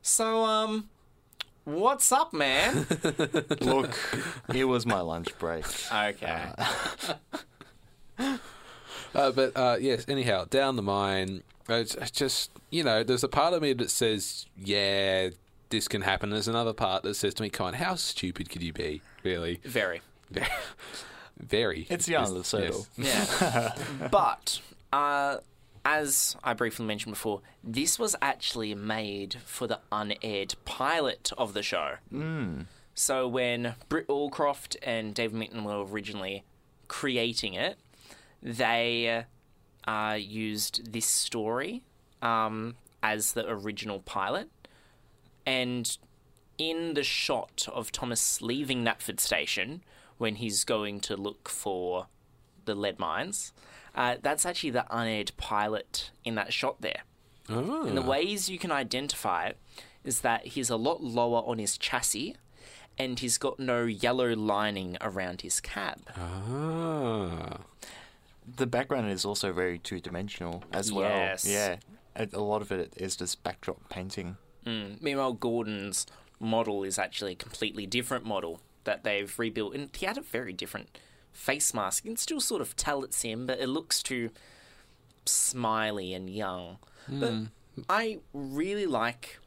[0.03, 0.89] So um,
[1.63, 2.87] what's up, man?
[3.61, 3.97] Look,
[4.53, 5.65] it was my lunch break.
[5.93, 6.51] okay.
[9.15, 13.23] Uh, but uh, yes, anyhow, down the mine, uh, it's it's just you know, there's
[13.23, 15.29] a part of me that says, yeah,
[15.73, 16.31] this can happen.
[16.31, 19.03] There's another part that says to me, come on, how stupid could you be?
[19.25, 20.03] Really, Very.
[21.41, 21.87] very.
[21.91, 22.79] It's the Island of Sodor.
[22.97, 23.39] Yes.
[23.41, 23.75] Yeah.
[24.11, 24.61] but
[24.93, 25.39] uh,
[25.85, 31.63] as I briefly mentioned before, this was actually made for the unaired pilot of the
[31.63, 31.95] show.
[32.13, 32.67] Mm.
[32.95, 36.45] So when Britt Allcroft and David Minton were originally
[36.89, 37.79] creating it,
[38.43, 39.25] they
[39.87, 41.83] uh, used this story
[42.21, 44.51] um, as the original pilot.
[45.47, 45.97] And
[46.59, 49.83] in the shot of Thomas leaving Knapford Station
[50.19, 52.07] when he's going to look for
[52.65, 53.53] the lead mines,
[53.95, 57.03] uh, that's actually the unaired pilot in that shot there.
[57.49, 57.87] Oh.
[57.87, 59.59] And the ways you can identify it
[60.05, 62.37] is that he's a lot lower on his chassis
[62.99, 65.99] and he's got no yellow lining around his cab.
[66.17, 67.59] Ah.
[68.57, 71.09] The background is also very two dimensional as well.
[71.09, 71.47] Yes.
[71.47, 71.77] Yeah.
[72.15, 74.37] A a lot of it is just backdrop painting.
[74.67, 75.03] Mm.
[75.03, 76.07] Meanwhile, Gordon's
[76.39, 80.53] model is actually a completely different model that they've rebuilt, and he had a very
[80.53, 80.99] different
[81.33, 82.05] face mask.
[82.05, 84.31] You can still sort of tell it's him, but it looks too
[85.25, 86.79] smiley and young.
[87.09, 87.35] But
[87.89, 89.39] I really like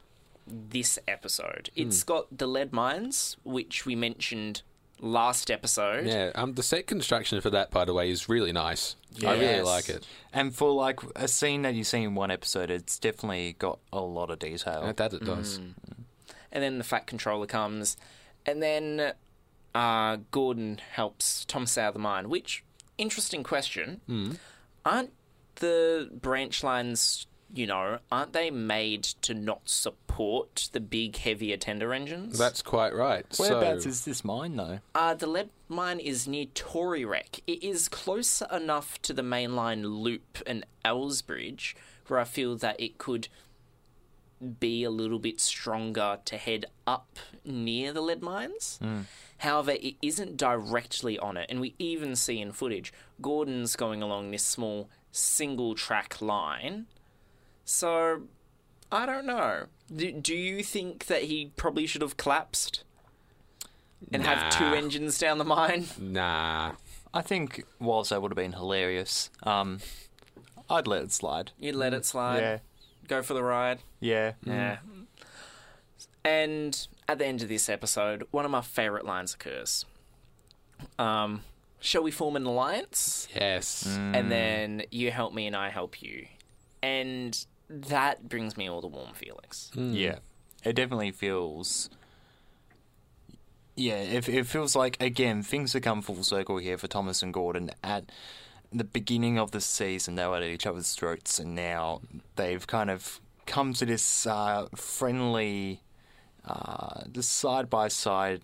[0.47, 1.69] this episode.
[1.75, 4.61] It's got the lead mines, which we mentioned
[4.99, 6.05] last episode.
[6.05, 8.95] Yeah, um, the set construction for that, by the way, is really nice.
[9.23, 10.05] I really like it.
[10.33, 14.01] And for like a scene that you see in one episode, it's definitely got a
[14.01, 14.91] lot of detail.
[14.93, 15.57] That it does.
[16.51, 17.97] and then the fat controller comes,
[18.45, 19.13] and then
[19.73, 22.29] uh, Gordon helps Thomas out of the mine.
[22.29, 22.63] Which
[22.97, 24.01] interesting question?
[24.85, 25.13] Aren't
[25.55, 31.93] the branch lines, you know, aren't they made to not support the big, heavier tender
[31.93, 32.37] engines?
[32.37, 33.25] That's quite right.
[33.37, 34.79] Whereabouts so, is this mine though?
[34.93, 37.41] Uh, the lead mine is near Toryreck.
[37.47, 41.75] It is close enough to the mainline loop and Elsbridge
[42.07, 43.27] where I feel that it could
[44.59, 48.79] be a little bit stronger to head up near the lead mines.
[49.39, 54.31] However, it isn't directly on it, and we even see in footage Gordon's going along
[54.31, 56.85] this small single track line.
[57.65, 58.23] So,
[58.91, 59.65] I don't know.
[59.93, 62.83] Do, do you think that he probably should have collapsed?
[64.11, 65.87] and have two engines down the mine.
[65.99, 66.73] nah.
[67.13, 69.79] I think whilst that would have been hilarious, um,
[70.69, 71.51] I'd let it slide.
[71.57, 72.39] You'd let it slide.
[72.39, 72.57] Yeah.
[73.07, 73.79] Go for the ride.
[73.99, 74.33] Yeah.
[74.43, 74.77] Yeah.
[76.23, 79.85] And at the end of this episode, one of my favourite lines occurs.
[80.99, 81.43] Um,
[81.79, 83.27] shall we form an alliance?
[83.33, 83.85] Yes.
[83.87, 86.25] And then you help me and I help you.
[86.83, 89.71] And that brings me all the warm feelings.
[89.75, 90.19] Yeah,
[90.63, 91.89] it definitely feels.
[93.75, 97.33] Yeah, it, it feels like again things have come full circle here for Thomas and
[97.33, 97.71] Gordon.
[97.83, 98.11] At
[98.71, 102.01] the beginning of the season, they were at each other's throats, and now
[102.35, 105.81] they've kind of come to this uh, friendly,
[106.45, 108.41] uh, this side by side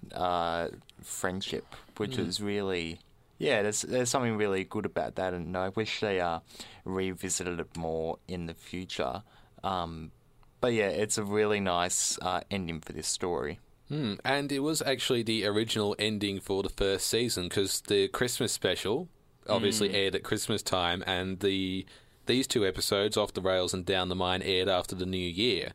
[1.01, 1.65] friendship,
[1.97, 2.99] which is really.
[3.41, 6.41] Yeah, there's there's something really good about that, and I wish they uh,
[6.85, 9.23] revisited it more in the future.
[9.63, 10.11] Um,
[10.59, 13.59] but yeah, it's a really nice uh, ending for this story.
[13.87, 18.51] Hmm, And it was actually the original ending for the first season because the Christmas
[18.51, 19.09] special
[19.49, 21.87] obviously aired at Christmas time, and the
[22.27, 25.73] these two episodes, Off the Rails and Down the Mine, aired after the New Year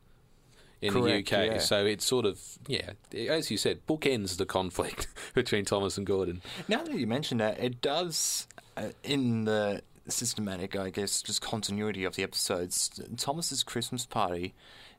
[0.80, 1.46] in Correct, the UK.
[1.46, 1.58] yeah.
[1.58, 6.42] So it's sort of yeah, as you said, bookends the conflict between Thomas and Gordon.
[6.68, 12.04] Now that you mention that, it does uh, in the systematic, I guess, just continuity
[12.04, 13.00] of the episodes.
[13.16, 14.54] Thomas's Christmas party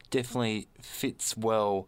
[0.10, 1.88] definitely fits well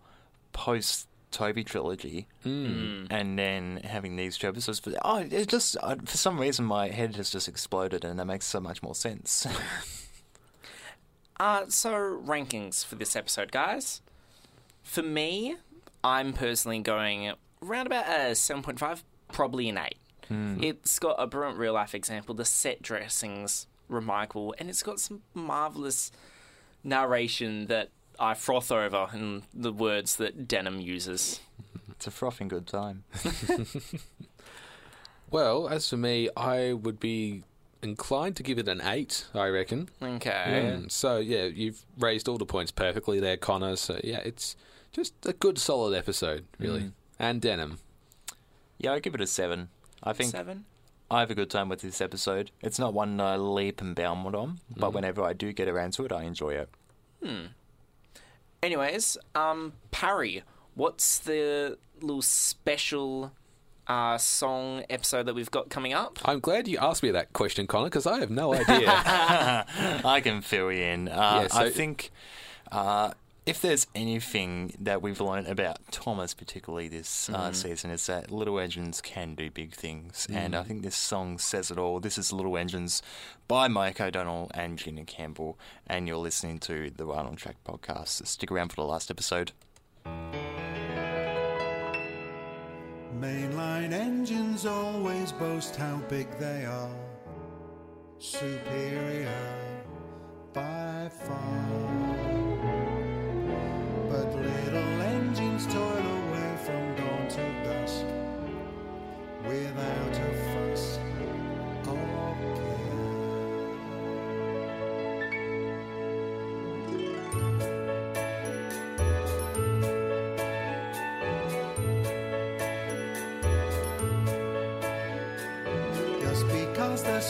[0.51, 4.79] post Toby trilogy, and then having these two episodes.
[4.79, 8.25] But oh, it just uh, for some reason my head has just exploded, and that
[8.25, 9.45] makes so much more sense.
[11.39, 11.91] Uh, so,
[12.25, 14.01] rankings for this episode, guys.
[14.83, 15.55] For me,
[16.03, 17.31] I'm personally going
[17.61, 19.95] around about a 7.5, probably an 8.
[20.61, 22.35] It's got a brilliant real life example.
[22.35, 26.11] The set dressing's remarkable, and it's got some marvelous
[26.83, 31.39] narration that I froth over in the words that Denham uses.
[31.91, 33.05] it's a frothing good time.
[35.31, 37.43] Well, as for me, I would be
[37.81, 39.25] inclined to give it an eight.
[39.33, 39.89] I reckon.
[40.01, 40.73] Okay.
[40.75, 43.75] Mm, so yeah, you've raised all the points perfectly there, Connor.
[43.75, 44.55] So yeah, it's
[44.91, 46.81] just a good, solid episode, really.
[46.81, 46.91] Mm.
[47.19, 47.79] And Denham.
[48.77, 49.69] Yeah, I give it a seven.
[50.01, 50.65] I think Seven.
[51.11, 52.51] I have a good time with this episode.
[52.61, 56.05] It's not one I leap and bound on, but whenever I do get around to
[56.05, 56.69] it, I enjoy it.
[57.23, 57.45] Hmm.
[58.61, 60.43] Anyways, um, Parry,
[60.75, 63.31] what's the little special
[63.89, 66.19] uh, song episode that we've got coming up?
[66.23, 68.85] I'm glad you asked me that question, Connor, because I have no idea.
[70.05, 71.07] I can fill you in.
[71.09, 72.11] Uh, Yeah, so- I think
[72.71, 73.11] uh,
[73.45, 78.59] if there's anything that we've learned about Thomas, particularly this uh, season, is that little
[78.59, 80.27] engines can do big things.
[80.31, 81.99] And I think this song says it all.
[81.99, 83.01] This is Little Engines
[83.47, 85.57] by Mike O'Donnell and Junior Campbell.
[85.87, 88.27] And you're listening to the Right on Track podcast.
[88.27, 89.51] Stick around for the last episode.
[93.17, 96.95] Mainline engines always boast how big they are,
[98.19, 99.29] superior
[100.53, 101.67] by far.
[104.09, 108.05] But little engines toil away from dawn to dusk
[109.43, 110.08] without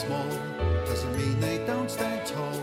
[0.00, 0.30] small.
[0.86, 2.59] Doesn't mean they don't stand tall,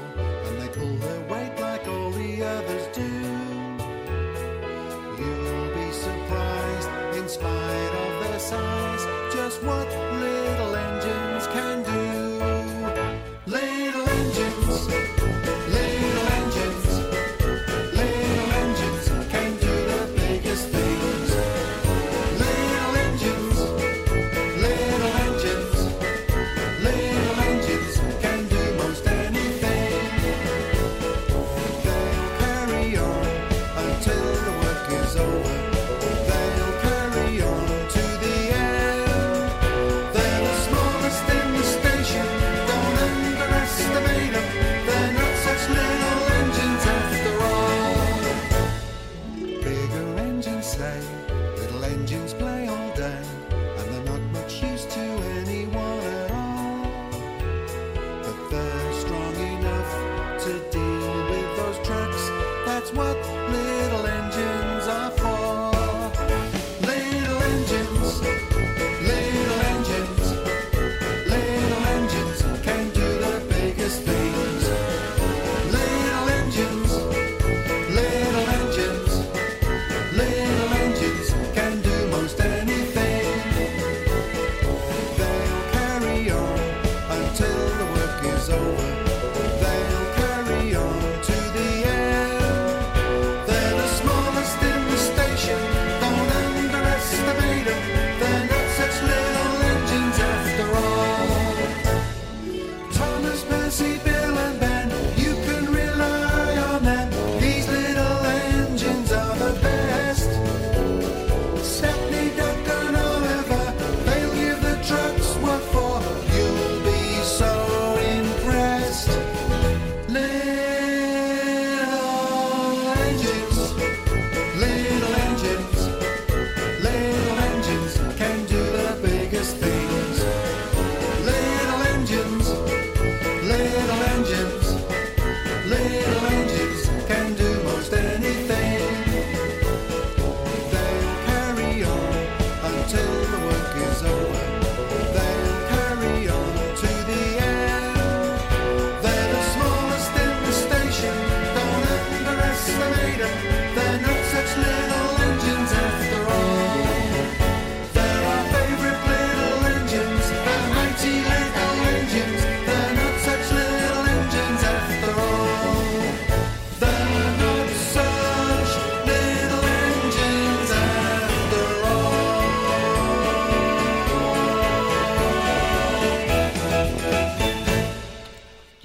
[88.50, 88.87] work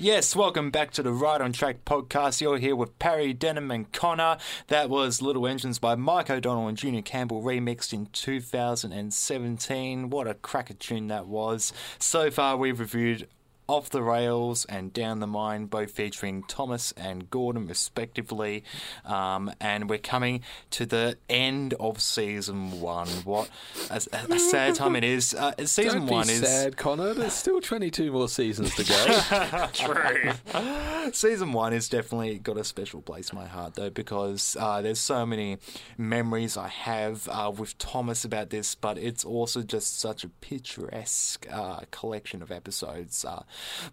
[0.02, 2.40] Yes, welcome back to the Right on Track podcast.
[2.40, 4.36] You're here with Parry, Denham, and Connor.
[4.66, 10.10] That was Little Engines by Mike O'Donnell and Junior Campbell, remixed in 2017.
[10.10, 11.72] What a cracker tune that was.
[12.00, 13.28] So far, we've reviewed
[13.72, 18.64] Off the Rails and Down the Mine, both featuring Thomas and Gordon respectively.
[19.06, 20.42] Um, and we're coming
[20.72, 23.08] to the end of season one.
[23.24, 23.48] What
[23.88, 25.32] a, a sad time it is.
[25.32, 27.14] Uh, season Don't be one is sad, Connor.
[27.14, 29.68] There's still 22 more seasons to go.
[29.72, 31.10] True.
[31.12, 35.00] Season one has definitely got a special place in my heart, though, because uh, there's
[35.00, 35.56] so many
[35.96, 41.46] memories I have uh, with Thomas about this, but it's also just such a picturesque
[41.50, 43.24] uh, collection of episodes.
[43.24, 43.44] Uh,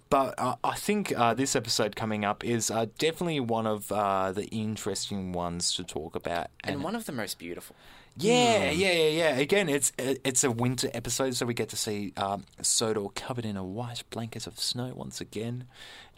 [0.10, 4.32] but uh, I think uh, this episode coming up is uh, definitely one of uh,
[4.32, 6.48] the interesting ones to talk about.
[6.64, 7.76] and one of the most beautiful.
[8.18, 9.38] Yeah, yeah, yeah, yeah.
[9.38, 13.56] Again, it's it's a winter episode, so we get to see um, Sodor covered in
[13.56, 15.66] a white blanket of snow once again,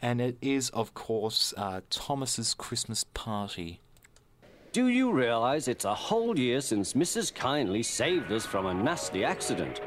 [0.02, 3.82] and it is, of course, uh, Thomas's Christmas party.
[4.72, 7.36] Do you realize it's a whole year since Mrs.
[7.36, 9.82] Kindly saved us from a nasty accident?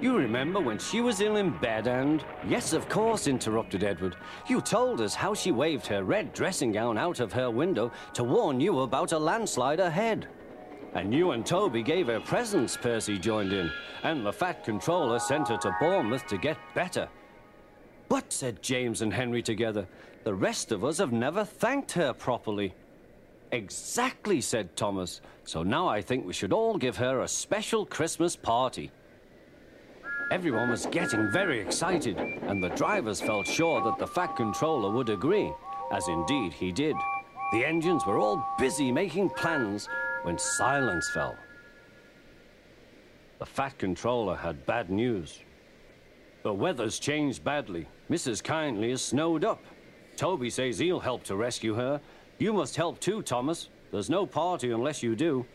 [0.00, 2.22] You remember when she was ill in bed and.
[2.46, 4.16] Yes, of course, interrupted Edward.
[4.46, 8.22] You told us how she waved her red dressing gown out of her window to
[8.22, 10.28] warn you about a landslide ahead.
[10.94, 13.70] And you and Toby gave her presents, Percy joined in.
[14.02, 17.08] And the Fat Controller sent her to Bournemouth to get better.
[18.08, 19.86] But, said James and Henry together,
[20.24, 22.74] the rest of us have never thanked her properly.
[23.50, 25.22] Exactly, said Thomas.
[25.44, 28.90] So now I think we should all give her a special Christmas party.
[30.32, 35.08] Everyone was getting very excited, and the drivers felt sure that the Fat Controller would
[35.08, 35.52] agree,
[35.92, 36.96] as indeed he did.
[37.52, 39.88] The engines were all busy making plans
[40.24, 41.36] when silence fell.
[43.38, 45.42] The Fat Controller had bad news.
[46.42, 47.86] The weather's changed badly.
[48.10, 48.42] Mrs.
[48.42, 49.62] Kindly is snowed up.
[50.16, 52.00] Toby says he'll help to rescue her.
[52.38, 53.68] You must help too, Thomas.
[53.92, 55.46] There's no party unless you do.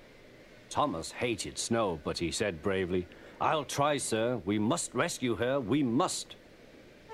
[0.69, 3.05] Thomas hated snow, but he said bravely,
[3.41, 4.39] I'll try, sir.
[4.45, 5.59] We must rescue her.
[5.59, 6.35] We must.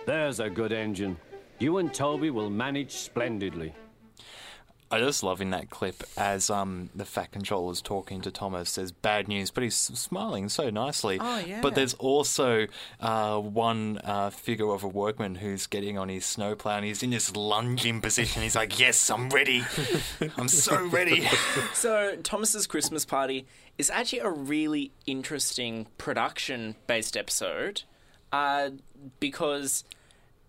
[0.06, 1.16] There's a good engine.
[1.58, 3.74] You and Toby will manage splendidly.
[4.90, 8.76] I just love in that clip as um, the Fat Controller is talking to Thomas.
[8.76, 11.18] There's bad news, but he's smiling so nicely.
[11.20, 11.60] Oh, yeah.
[11.62, 12.68] But there's also
[13.02, 17.10] uh, one uh, figure of a workman who's getting on his snowplow and he's in
[17.10, 18.42] this lunging position.
[18.42, 19.66] He's like, "Yes, I'm ready.
[20.38, 21.28] I'm so ready."
[21.74, 23.46] So Thomas's Christmas party
[23.78, 27.84] is actually a really interesting production-based episode,
[28.32, 28.72] uh,
[29.20, 29.84] because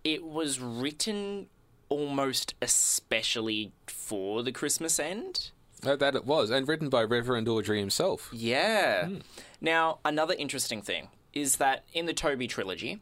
[0.03, 1.47] it was written
[1.89, 5.51] almost especially for the Christmas end.
[5.81, 8.29] That it was, and written by Reverend Awdry himself.
[8.33, 9.05] Yeah.
[9.07, 9.17] Hmm.
[9.61, 12.99] Now, another interesting thing is that in the Toby trilogy,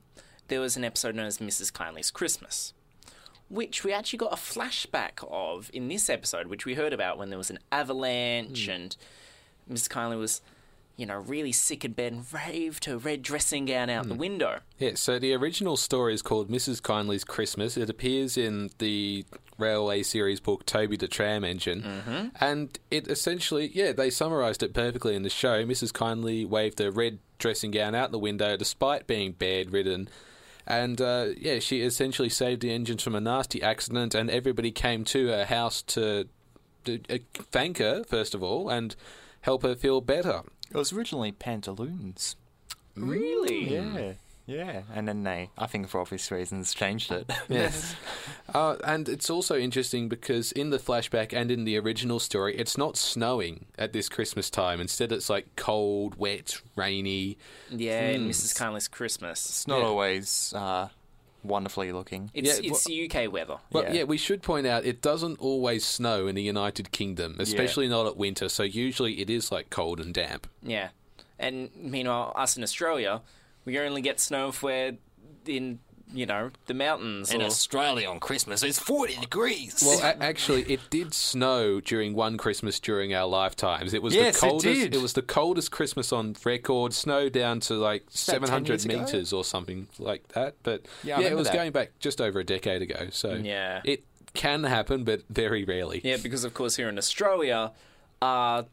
[0.47, 1.71] there was an episode known as Mrs.
[1.71, 2.73] Kindly's Christmas,
[3.49, 7.29] which we actually got a flashback of in this episode, which we heard about when
[7.29, 8.71] there was an avalanche hmm.
[8.71, 8.97] and
[9.71, 9.89] Mrs.
[9.89, 10.41] Kindly was,
[10.97, 14.59] you know, really sick in bed and raved her red dressing gown out the window.
[14.79, 16.81] Yeah, so the original story is called Mrs.
[16.81, 17.77] Kindly's Christmas.
[17.77, 19.23] It appears in the
[19.59, 22.31] Railway series book Toby the Tram Engine.
[22.39, 25.63] And it essentially, yeah, they summarised it perfectly in the show.
[25.63, 25.93] Mrs.
[25.93, 30.09] Kindly waved her red dressing gown out the window despite being bedridden.
[30.65, 35.05] And uh, yeah, she essentially saved the engines from a nasty accident, and everybody came
[35.05, 36.27] to her house to,
[36.83, 38.95] to uh, thank her, first of all, and
[39.41, 40.41] help her feel better.
[40.69, 42.35] It was originally pantaloons.
[42.95, 43.73] Really?
[43.73, 44.13] Yeah,
[44.47, 47.29] yeah, and then they, I think for obvious reasons, changed it.
[47.49, 47.95] Yes.
[48.53, 52.77] uh, and it's also interesting because in the flashback and in the original story, it's
[52.77, 54.79] not snowing at this Christmas time.
[54.81, 57.37] Instead, it's like cold, wet, rainy.
[57.69, 58.57] Yeah, in Mrs.
[58.57, 59.45] Kindly's Christmas.
[59.45, 59.85] It's not Yeah.
[59.85, 60.87] always uh,
[61.43, 62.31] wonderfully looking.
[62.33, 63.57] It's, Yeah, it's UK weather.
[63.71, 63.93] But Yeah.
[63.99, 64.03] yeah.
[64.03, 68.17] we should point out it doesn't always snow in the United Kingdom, especially not at
[68.17, 68.49] winter.
[68.49, 70.47] So usually it is like cold and damp.
[70.61, 70.89] Yeah.
[71.39, 73.21] And meanwhile, us in Australia,
[73.65, 74.97] we only get snow if we're
[75.45, 75.79] in,
[76.13, 77.31] you know, the mountains.
[77.33, 79.83] In or- Australia on Christmas, it's 40 degrees.
[79.85, 83.93] Well, a- actually, it did snow during one Christmas during our lifetimes.
[83.93, 84.91] It was Yes, the coldest.
[84.91, 85.01] did.
[85.01, 86.93] was the coldest Christmas on record.
[86.93, 88.99] Snow down to like about seven hundred years ago?
[89.01, 90.55] meters or something like that.
[90.63, 91.55] But Yeah, yeah, it was that.
[91.55, 93.07] going back just over a decade ago.
[93.11, 93.81] So Yeah.
[93.83, 94.03] it
[94.33, 95.99] can happen, but very rarely.
[96.03, 97.71] Yeah, because of course here in Australia,
[98.21, 98.63] uh,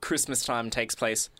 [0.00, 1.30] Christmas time takes place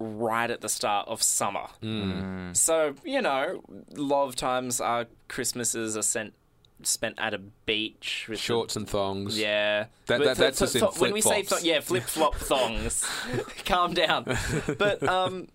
[0.00, 1.66] right at the start of summer.
[1.82, 2.52] Hmm.
[2.54, 3.62] So you know,
[3.96, 6.34] a lot of times our Christmases are sent
[6.82, 9.38] spent at a beach with the- Shorts and thongs.
[9.38, 11.62] yeah, That- But that- th- that's th- as in th- when we say flip-flops.
[11.62, 13.06] th- yeah, flip flop thongs.
[13.66, 14.24] Calm down.
[14.78, 15.48] But um,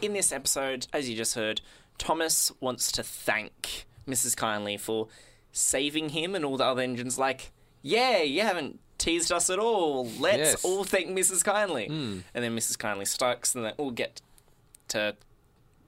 [0.00, 1.60] in this episode, as you just heard,
[1.98, 4.36] Thomas wants to thank Mrs.
[4.36, 5.06] Kindly for
[5.52, 7.16] saving him and all the other engines.
[7.16, 10.06] Like, yeah, you haven't teased us at all.
[10.18, 10.64] Let's Yes.
[10.64, 11.44] all thank Mrs.
[11.44, 11.86] Kindly.
[11.86, 12.78] And then Mrs.
[12.78, 14.20] Kindly starts, and then all get
[14.88, 15.16] to,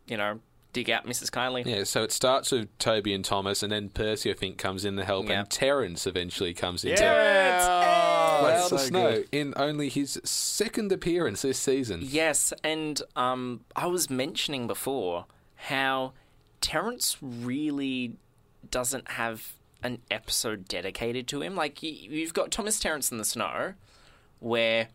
[0.06, 0.40] you know,
[0.72, 1.30] dig out Mrs.
[1.30, 1.62] Kindly.
[1.64, 4.96] Yeah, so it starts with Toby and Thomas, and then Percy, I think, comes in
[4.96, 5.40] to help, Yeah.
[5.40, 9.28] and Terence eventually comes in to Yeah, Cloud so Snow good.
[9.30, 12.00] in only his second appearance this season.
[12.02, 16.12] Yes, and um, I was mentioning before how
[16.60, 18.16] Terence really
[18.70, 19.52] doesn't have
[19.84, 21.54] an episode dedicated to him.
[21.54, 23.74] Like, you've got Thomas Terence in the Snow,
[24.40, 24.88] where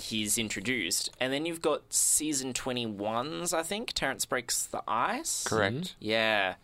[0.00, 5.44] he's introduced, and then you've got season 21's, I think, Terence Breaks the Ice.
[5.44, 5.76] Correct.
[5.76, 5.94] Mm-hmm.
[6.00, 6.54] Yeah.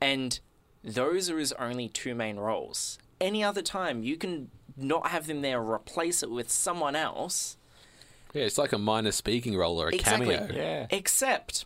[0.00, 0.38] And
[0.84, 2.98] those are his only two main roles.
[3.20, 7.56] Any other time, you can not have them there, replace it with someone else.
[8.32, 10.36] Yeah, it's like a minor speaking role or a Exactly.
[10.36, 10.54] cameo.
[10.54, 10.86] Yeah.
[10.90, 11.64] Except,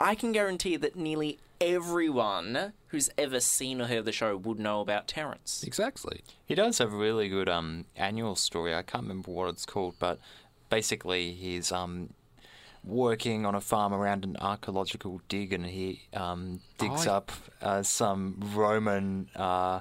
[0.00, 4.80] I can guarantee that nearly everyone who's ever seen or heard the show would know
[4.80, 5.62] about Terence.
[5.66, 6.22] Exactly.
[6.44, 8.74] He does have a really good um, annual story.
[8.74, 10.18] I can't remember what it's called, but
[10.70, 12.12] basically he's um,
[12.84, 17.82] working on a farm around an archaeological dig, and he um, digs Oh, up uh,
[17.82, 19.80] some Roman uh,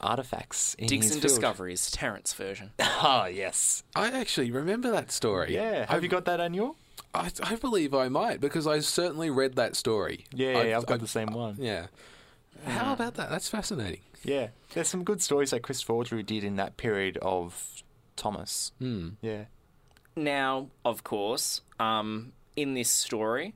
[0.00, 0.74] artifacts.
[0.74, 1.34] In Digs his and field.
[1.34, 2.70] Discoveries, Terence version.
[2.80, 3.82] Ah, yes.
[3.94, 5.54] I actually remember that story.
[5.54, 5.86] Yeah.
[5.90, 6.76] Have you got that annual?
[7.14, 10.24] I, I believe I might because I certainly read that story.
[10.32, 11.56] Yeah, I've- I've, got I've- the same one.
[11.58, 11.86] Yeah.
[12.64, 13.30] How about that?
[13.30, 14.00] That's fascinating.
[14.24, 14.48] Yeah.
[14.74, 17.82] There's some good stories that Chris Awdry did in that period of
[18.16, 18.72] Thomas.
[18.80, 19.10] Hmm.
[19.22, 19.44] Yeah.
[20.16, 23.54] Now, of course, um, in this story,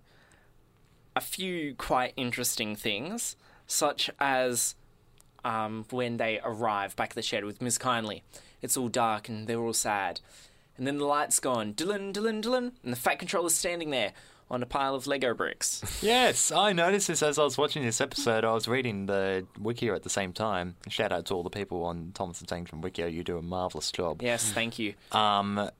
[1.16, 3.34] a few quite interesting things,
[3.66, 4.76] such as
[5.44, 8.22] um, when they arrive back at the shed with Miss Kindly.
[8.62, 10.20] It's all dark and they're all sad.
[10.82, 14.12] And then the light's gone, Dylan, Dylan, Dylan, and the Fat Controller's standing there
[14.50, 15.80] on a pile of Lego bricks.
[16.02, 18.44] Yes, I noticed this as I was watching this episode.
[18.44, 20.74] I was reading the Wikia at the same time.
[20.88, 23.12] Shout out to all the people on Thomas and Tank from Wikia.
[23.12, 24.22] You do a marvelous job.
[24.22, 24.94] yes, thank you.
[25.12, 25.70] Um,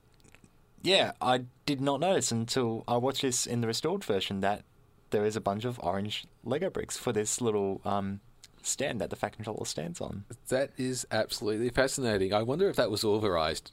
[0.83, 4.63] yeah, I did not notice until I watched this in the restored version that
[5.09, 8.21] there is a bunch of orange Lego bricks for this little um,
[8.61, 10.23] stand that the Fat Controller stands on.
[10.47, 12.33] That is absolutely fascinating.
[12.33, 13.71] I wonder if that was authorized.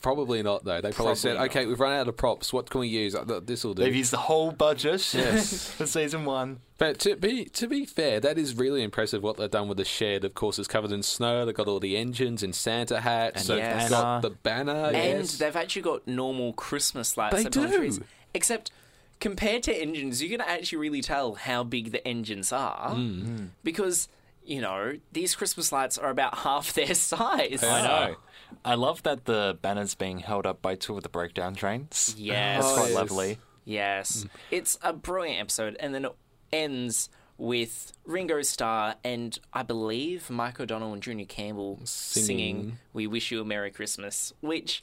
[0.00, 0.80] Probably not, though.
[0.80, 1.46] They probably, said, not.
[1.50, 2.52] "Okay, we've run out of props.
[2.52, 3.16] What can we use?
[3.42, 5.70] This will do." They've used the whole budget Yes.
[5.72, 6.60] for season one.
[6.78, 9.84] But to be to be fair, that is really impressive what they've done with the
[9.84, 10.24] shed.
[10.24, 11.44] Of course, it's covered in snow.
[11.44, 13.38] They've got all the engines and Santa hats.
[13.40, 14.86] And so the they've got the banner.
[14.86, 15.38] And yes.
[15.38, 17.34] they've actually got normal Christmas lights.
[17.34, 17.76] They up on the do.
[17.78, 18.00] trees.
[18.34, 18.70] Except
[19.18, 23.46] compared to engines, you can actually really tell how big the engines are Hmm.
[23.64, 24.08] because
[24.44, 27.64] you know these Christmas lights are about half their size.
[27.64, 28.16] I know.
[28.64, 32.14] I love that the banner's being held up by two of the breakdown trains.
[32.18, 32.62] Yes.
[32.64, 33.38] That's quite lovely.
[33.64, 36.12] Yes, it's a brilliant episode, and then it
[36.52, 42.26] ends with Ringo Starr and I believe Mike O'Donnell and Junior Campbell singing.
[42.26, 42.78] Singing.
[42.94, 44.82] "We Wish You a Merry Christmas," which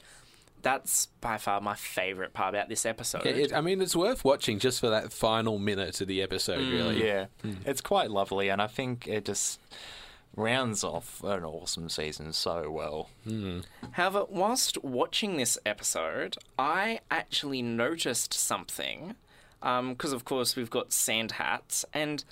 [0.62, 3.24] that's by far my favorite part about this episode.
[3.24, 6.60] Yeah, it, I mean, it's worth watching just for that final minute of the episode.
[6.60, 6.70] Mm.
[6.70, 7.26] Really, Yeah,
[7.64, 9.60] it's quite lovely, and I think it just
[10.36, 13.08] rounds off an awesome season so well.
[13.92, 19.16] However, whilst watching this episode, I actually noticed something.
[19.60, 22.22] Because, of course, we've got sand hats, and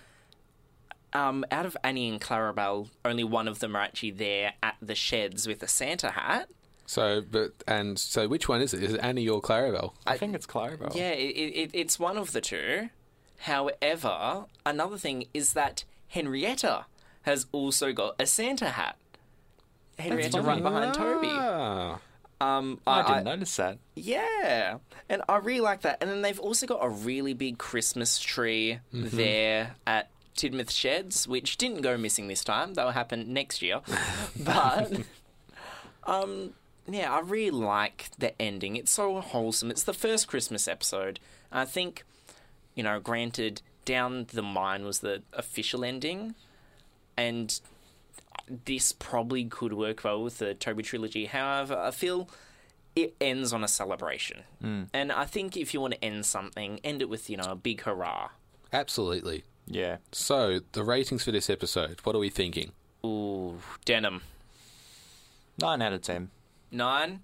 [1.12, 4.94] um, out of Annie and Clarabelle, only one of them are actually there at the
[4.94, 6.48] sheds with a Santa hat.
[6.86, 8.82] So, but and so, which one is it?
[8.82, 9.94] Is it Annie or Clarabelle?
[10.06, 10.94] I think it's Clarabelle.
[10.94, 12.90] Yeah, it, it, it's one of the two.
[13.38, 16.84] However, another thing is that Henrietta
[17.24, 18.96] has also got a Santa hat.
[19.98, 21.28] Henrietta right behind Toby.
[21.30, 22.00] Ah.
[22.40, 23.78] Um, I didn't notice that.
[23.94, 25.98] Yeah, and I really like that.
[26.00, 31.56] And then they've also got a really big Christmas tree there at Tidmouth Sheds, which
[31.56, 32.74] didn't go missing this time.
[32.74, 33.80] That'll happen next year.
[34.38, 34.92] but,
[36.04, 36.50] um,
[36.88, 38.76] yeah, I really like the ending.
[38.76, 39.70] It's so wholesome.
[39.70, 41.20] It's the first Christmas episode.
[41.52, 42.04] I think,
[42.74, 46.34] you know, granted, Down the Mine was the official ending,
[47.16, 47.60] and
[48.64, 51.26] this probably could work well with the Toby trilogy.
[51.26, 52.28] However, I feel
[52.96, 54.42] it ends on a celebration.
[54.62, 54.88] Mm.
[54.92, 57.56] And I think if you want to end something, end it with, you know, a
[57.56, 58.30] big hurrah.
[58.72, 59.44] Absolutely.
[59.66, 59.98] Yeah.
[60.12, 62.00] So, the ratings for this episode.
[62.04, 62.72] What are we thinking?
[63.04, 64.22] Ooh, Denham.
[65.60, 66.30] Nine out of ten.
[66.70, 67.20] Nine?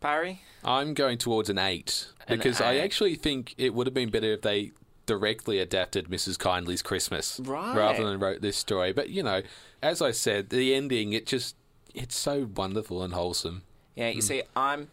[0.00, 0.42] Parry?
[0.64, 4.32] I'm going towards an eight An because I actually think it would have been better
[4.32, 4.72] if they
[5.08, 6.38] directly adapted Mrs.
[6.38, 7.74] Kindly's Christmas Right.
[7.74, 8.92] rather than wrote this story.
[8.92, 9.42] But you know,
[9.82, 11.56] as I said, the ending it just
[11.94, 13.62] it's so wonderful and wholesome.
[13.96, 14.22] Yeah, you mm.
[14.22, 14.88] see, I'm.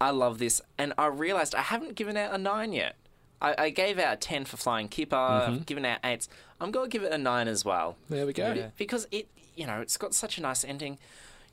[0.00, 2.96] I love this, and I realised I haven't given out a nine yet.
[3.40, 5.16] I, I gave out a ten for Flying Kipper.
[5.16, 5.62] I've mm-hmm.
[5.62, 6.28] given out eights.
[6.60, 7.96] I'm going to give it a nine as well.
[8.10, 8.52] There we go.
[8.52, 10.98] Be- because it, you know, it's got such a nice ending.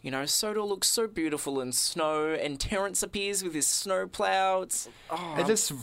[0.01, 4.63] You know, Sodor looks so beautiful in snow, and Terence appears with his snowplow.
[4.63, 5.73] It's oh, They just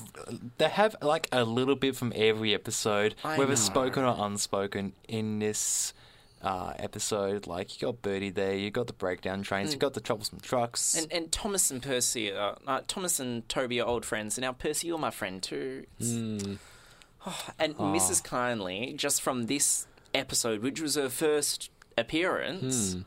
[0.58, 3.56] they have like a little bit from every episode, I whether know.
[3.56, 5.94] spoken or unspoken, in this
[6.42, 7.46] uh, episode.
[7.46, 9.82] Like you got Birdie there, you got the breakdown trains, you mm.
[9.82, 10.96] got the troublesome trucks.
[10.96, 14.52] and and Thomas and Percy, are, uh, Thomas and Toby are old friends, and now
[14.52, 15.84] Percy, you're my friend too.
[16.00, 16.54] It's- hmm.
[17.26, 17.92] Oh, and ah.
[17.92, 18.22] Mrs.
[18.22, 23.00] Kindly, just from this episode, which was her first appearance, hmm.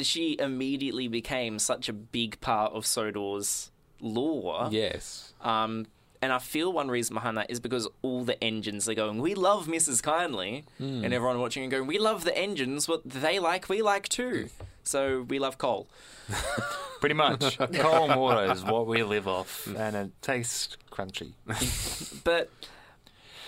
[0.00, 3.70] She immediately became such a big part of Sodor's
[4.00, 4.68] lore.
[4.70, 5.32] Yes.
[5.40, 5.86] Um,
[6.22, 9.34] and I feel one reason behind that is because all the engines are going, we
[9.34, 10.02] love Mrs.
[10.02, 10.64] Kindly.
[10.78, 12.88] And everyone watching and going, we love the engines.
[12.88, 14.48] What they like, we like too.
[14.82, 15.88] So we love coal.
[17.00, 21.32] Pretty much, coal and water is what we live off, and it tastes crunchy.
[22.24, 22.50] But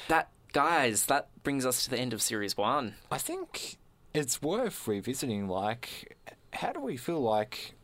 [0.09, 2.95] that, guys, that brings us to the end of series one.
[3.11, 3.79] I think
[4.13, 5.49] it's worth revisiting.
[5.49, 6.18] Like,
[6.59, 7.75] how do we feel like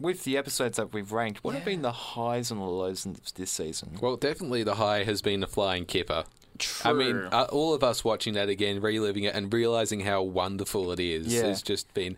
[0.00, 1.44] with the episodes that we've ranked?
[1.44, 3.96] What have been the highs and the lows in this season?
[4.00, 6.24] Well, definitely the high has been the flying kipper.
[6.58, 6.90] True.
[6.90, 10.90] I mean, uh, all of us watching that again, reliving it, and realizing how wonderful
[10.92, 11.42] it is Yeah.
[11.46, 12.16] has just been,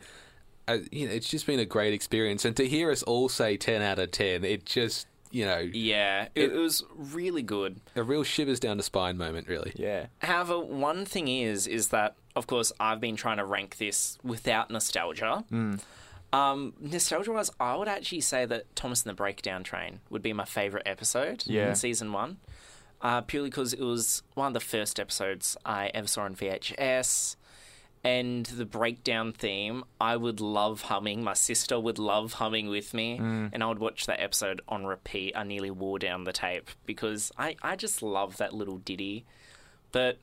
[0.66, 2.44] uh, you know, it's just been a great experience.
[2.44, 6.28] And to hear us all say ten out of ten, it just, you know, Yeah,
[6.34, 7.80] it, it was really good.
[7.96, 9.72] a real shivers down the spine moment, really.
[9.74, 10.06] Yeah.
[10.20, 14.70] However, one thing is, is that of course I've been trying to rank this without
[14.70, 15.44] nostalgia.
[16.32, 20.44] Um, nostalgia-wise, I would actually say that Thomas and the Breakdown Train would be my
[20.44, 21.68] favorite episode Yeah.
[21.68, 22.38] in season one,
[23.00, 27.36] uh, purely because it was one of the first episodes I ever saw on VHS.
[28.04, 31.24] And the breakdown theme, I would love humming.
[31.24, 33.50] My sister would love humming with me, mm.
[33.50, 35.32] and I would watch that episode on repeat.
[35.34, 39.24] I nearly wore down the tape because I, I just love that little ditty.
[39.90, 40.18] But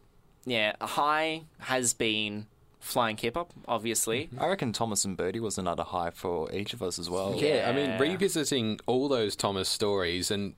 [0.45, 2.45] yeah, a high has been
[2.81, 4.25] Flying Kipper, obviously.
[4.25, 4.41] Mm-hmm.
[4.41, 7.35] I reckon Thomas and Birdie was another high for each of us as well.
[7.37, 10.55] Yeah, I mean, revisiting all those Thomas stories and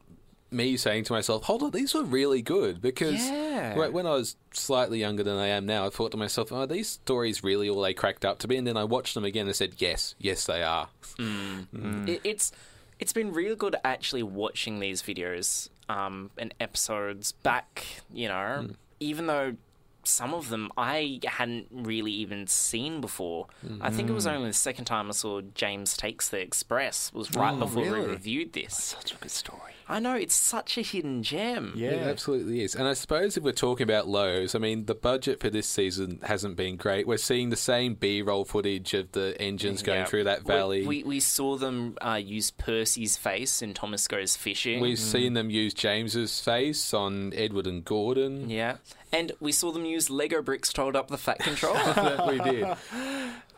[0.54, 2.82] me saying to myself, hold on, these were really good.
[2.82, 3.74] Because Yeah.
[3.76, 6.68] wh- when I was slightly younger than I am now, I thought to myself, are
[6.68, 8.58] these stories really all they cracked up to be?
[8.58, 10.89] And then I watched them again and said, yes, yes, they are.
[11.18, 11.62] Hmm.
[11.76, 12.08] Mm.
[12.08, 12.51] It, it's
[12.99, 17.86] it's been really good actually watching these videos um, and episodes back.
[18.14, 18.72] You know, hmm.
[18.99, 19.56] even though
[20.04, 23.47] some of them I hadn't really even seen before.
[23.82, 24.32] I think it was hmm.
[24.32, 27.89] only the second time I saw James Takes the Express was right oh, before we
[27.89, 28.76] reviewed this.
[28.76, 29.74] Such a good story.
[29.88, 31.74] I know it's such a hidden gem.
[31.76, 31.90] Yeah.
[31.92, 32.76] It absolutely is.
[32.76, 36.20] And I suppose if we're talking about lows, I mean, the budget for this season
[36.24, 37.08] hasn't been great.
[37.08, 40.06] We're seeing the same B roll footage of the engines going Yeah.
[40.06, 40.86] through that valley.
[40.88, 44.80] We, we, saw them uh, use Percy's face in Thomas Goes Fishing.
[44.82, 48.50] We've seen them use James's face on Edward and Gordon.
[48.50, 48.78] yeah.
[49.12, 51.74] And we saw them use Lego bricks to hold up the fat Control.
[51.76, 52.66] that we did.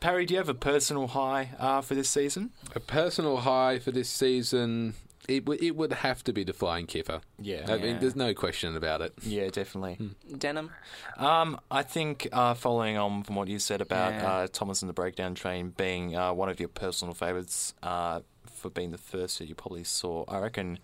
[0.02, 2.52] Parry, do you have a personal high uh, for this season?
[2.76, 4.96] A personal high for this season,
[5.28, 7.22] it, w- it would have to be the Flying Kipper.
[7.40, 7.66] Yeah.
[7.68, 9.14] I mean, there's no question about it.
[9.24, 10.12] Yeah, definitely.
[10.38, 10.72] Denham.
[11.18, 14.28] Um, I think uh, following on from what you said about Yeah.
[14.32, 18.70] uh, Thomas and the Breakdown Train being uh, one of your personal favourites uh, for
[18.70, 20.80] being the first that you probably saw, I reckon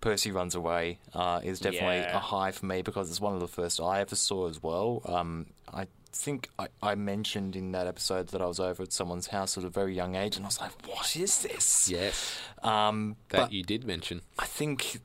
[0.00, 2.16] Percy Runs Away uh, is definitely Yeah.
[2.16, 5.02] a high for me because it's one of the first I ever saw as well.
[5.04, 9.28] Um, I think I, I mentioned in that episode that I was over at someone's
[9.28, 11.88] house at a very young age and I was like, what is this?
[11.88, 14.22] Yes, Um, that you did mention.
[14.38, 15.00] I think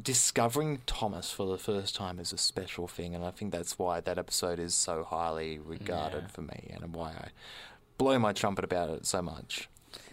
[0.00, 4.00] discovering Thomas for the first time is a special thing, and I think that's why
[4.00, 7.28] that episode is so highly regarded for me, and why I
[7.98, 9.68] blow my trumpet about it so much.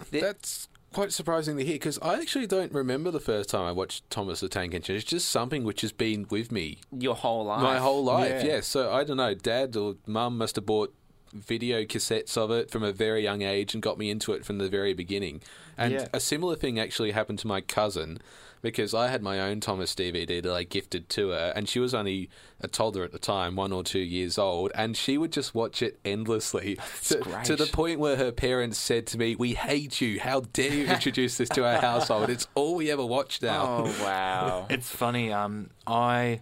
[0.10, 4.40] That's quite surprisingly here because I actually don't remember the first time I watched Thomas
[4.40, 4.96] the Tank Engine.
[4.96, 7.62] It's just something which has been with me Your whole life.
[7.62, 8.44] my whole life.
[8.44, 8.56] Yeah.
[8.56, 8.62] Yeah.
[8.62, 9.34] So I don't know.
[9.34, 10.94] Dad or mum must have bought
[11.34, 14.60] video cassettes of it from a very young age and got me into it from
[14.60, 15.42] the very beginning.
[15.78, 16.08] And Yeah.
[16.14, 18.20] a similar thing actually happened to my cousin
[18.64, 21.94] because I had my own Thomas DVD that I gifted to her, and she was
[21.94, 22.30] only
[22.62, 25.84] a toddler at the time, one or two years old, and she would just watch
[25.84, 30.20] it endlessly to, to the point where her parents said to me, "We hate you.
[30.22, 32.30] How dare you introduce this to our household?
[32.30, 34.66] It's all we ever watch now." Oh, wow.
[34.70, 35.32] It's funny.
[35.34, 36.40] Um, I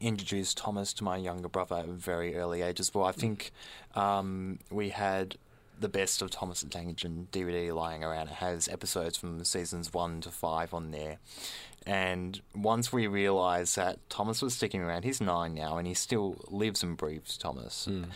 [0.00, 3.04] introduced Thomas to my younger brother at a very early age as well.
[3.04, 3.50] I think
[3.94, 5.36] um, we had
[5.82, 8.28] the best of Thomas the Tank Engine DVD lying around.
[8.28, 11.18] It has episodes from seasons one to five on there.
[11.86, 16.36] And once we realised that Thomas was sticking around, he's nine now, and he still
[16.48, 17.86] lives and breathes Thomas.
[17.86, 18.02] Hmm.
[18.02, 18.08] Hmm.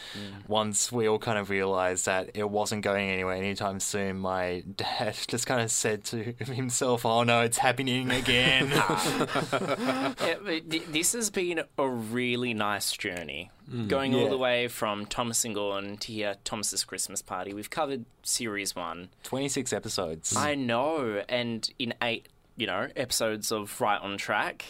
[0.46, 5.16] Once we all kind of realised that it wasn't going anywhere anytime soon, my dad
[5.26, 8.72] just kind of said to himself, "Oh no, it's happening again."
[10.26, 13.50] Yeah, this has been a really nice journey.
[13.70, 13.88] Hmm.
[13.88, 17.52] Going all the way from Thomas and Gordon to here, Thomas's Christmas Party.
[17.52, 19.08] We've covered series one.
[19.24, 20.36] 26 episodes.
[20.36, 24.64] I know, and in eight, you know, episodes of Right on Track,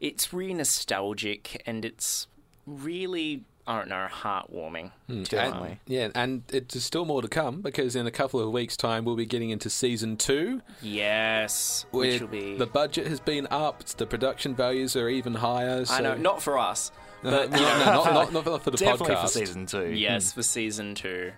[0.00, 2.26] it's really nostalgic and it's
[2.66, 4.92] really, I don't know, heartwarming.
[5.06, 5.22] Hmm.
[5.24, 5.68] Definitely.
[5.70, 9.04] And, yeah, and it's still more to come because in a couple of weeks' time
[9.04, 10.62] we'll be getting into season two.
[10.82, 12.56] Yes, which will be.
[12.56, 15.84] the budget has been upped, the production values are even higher.
[15.84, 18.58] So, I know, not for us, but no, you know, no, not, not, not for-
[18.60, 19.22] for the Definitely podcast.
[19.22, 19.90] for season two.
[19.90, 21.32] yes, for season two.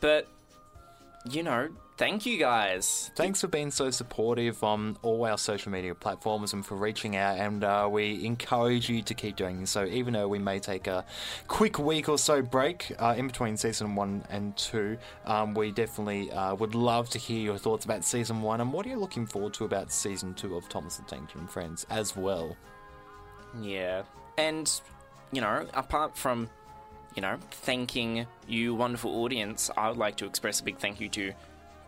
[0.00, 0.28] But
[1.30, 3.10] you know, thank you guys.
[3.16, 7.38] Thanks for being so supportive on all our social media platforms and for reaching out.
[7.38, 11.04] And uh, we encourage you to keep doing so, even though we may take a
[11.48, 14.98] quick week or so break uh, in between season one and two.
[15.26, 18.86] Um, we definitely uh, would love to hear your thoughts about season one and what
[18.86, 22.16] are you looking forward to about season two of Thomas the Tank and Friends as
[22.16, 22.56] well.
[23.60, 24.02] Yeah.
[24.38, 24.70] And,
[25.30, 26.48] you know, apart from,
[27.14, 31.08] you know, thanking you, wonderful audience, I would like to express a big thank you
[31.10, 31.32] to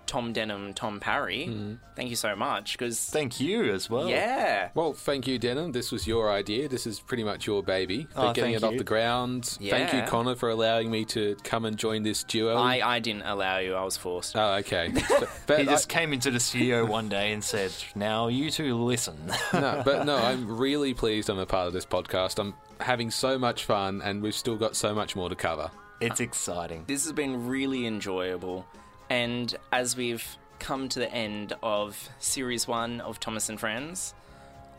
[0.07, 1.46] Tom Denham, Tom Parry.
[1.48, 1.78] Mm.
[1.96, 4.09] Thank you so much, because, Thank you as well.
[4.09, 4.68] yeah.
[4.74, 5.72] Well, thank you, Denham.
[5.72, 6.68] This was your idea.
[6.68, 9.44] This is pretty much your baby for Oh, getting thank it off the ground.
[9.61, 12.57] Thank you, Connor, for allowing me to come and join this duo.
[12.57, 14.36] I, I didn't allow you, I was forced.
[14.36, 14.92] Oh, okay.
[15.09, 18.50] But, but He just I- came into the studio one day and said, Now you
[18.50, 19.16] two listen.
[19.52, 22.38] no, but no, I'm really pleased I'm a part of this podcast.
[22.38, 25.70] I'm having so much fun, and we've still got so much more to cover.
[26.00, 26.84] it's exciting.
[26.86, 28.66] This has been really enjoyable.
[29.14, 30.26] And as we've
[30.58, 34.12] come to the end of series one of Thomas and Friends,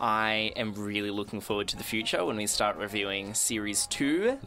[0.02, 4.38] I am really looking forward to the future when we start reviewing series 2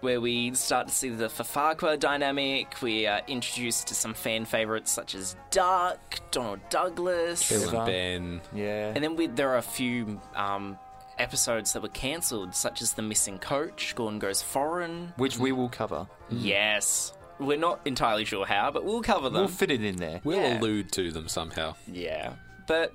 [0.00, 2.82] where we start to see the Fafaqua dynamic.
[2.82, 7.48] We are introduced to some fan favorites such as Duck, Donald Douglas.
[7.48, 7.76] Bill Trevor.
[7.76, 8.40] and Ben.
[8.52, 8.92] Yeah.
[8.94, 10.76] And then we, there are a few um,
[11.18, 15.14] episodes that were cancelled, such as The Missing Coach, Gordon Goes Foreign.
[15.16, 16.06] Which we will cover.
[16.28, 17.14] Yes.
[17.46, 19.40] We're not entirely sure how, but we'll cover them.
[19.40, 20.20] We'll fit it in there.
[20.24, 20.58] We'll Yeah.
[20.60, 21.74] allude to them somehow.
[21.86, 22.34] yeah.
[22.68, 22.92] But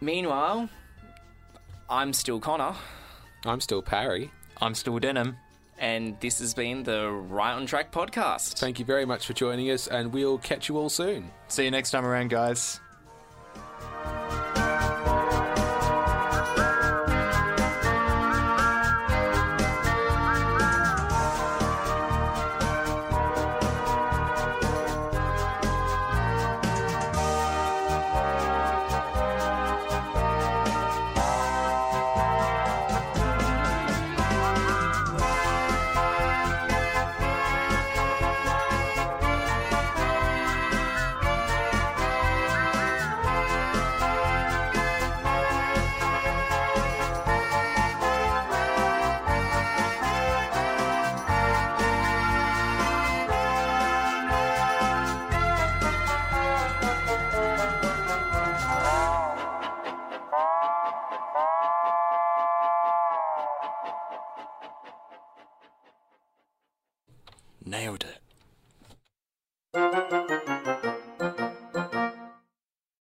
[0.00, 0.68] meanwhile,
[1.88, 2.74] I'm still Connor,
[3.44, 4.30] I'm still Parry.
[4.60, 5.36] I'm still Denham.
[5.78, 8.58] and this has been the Right on Track podcast.
[8.60, 11.30] Thank you very much for joining us, and we'll catch you all soon.
[11.48, 12.78] See you next time around, guys.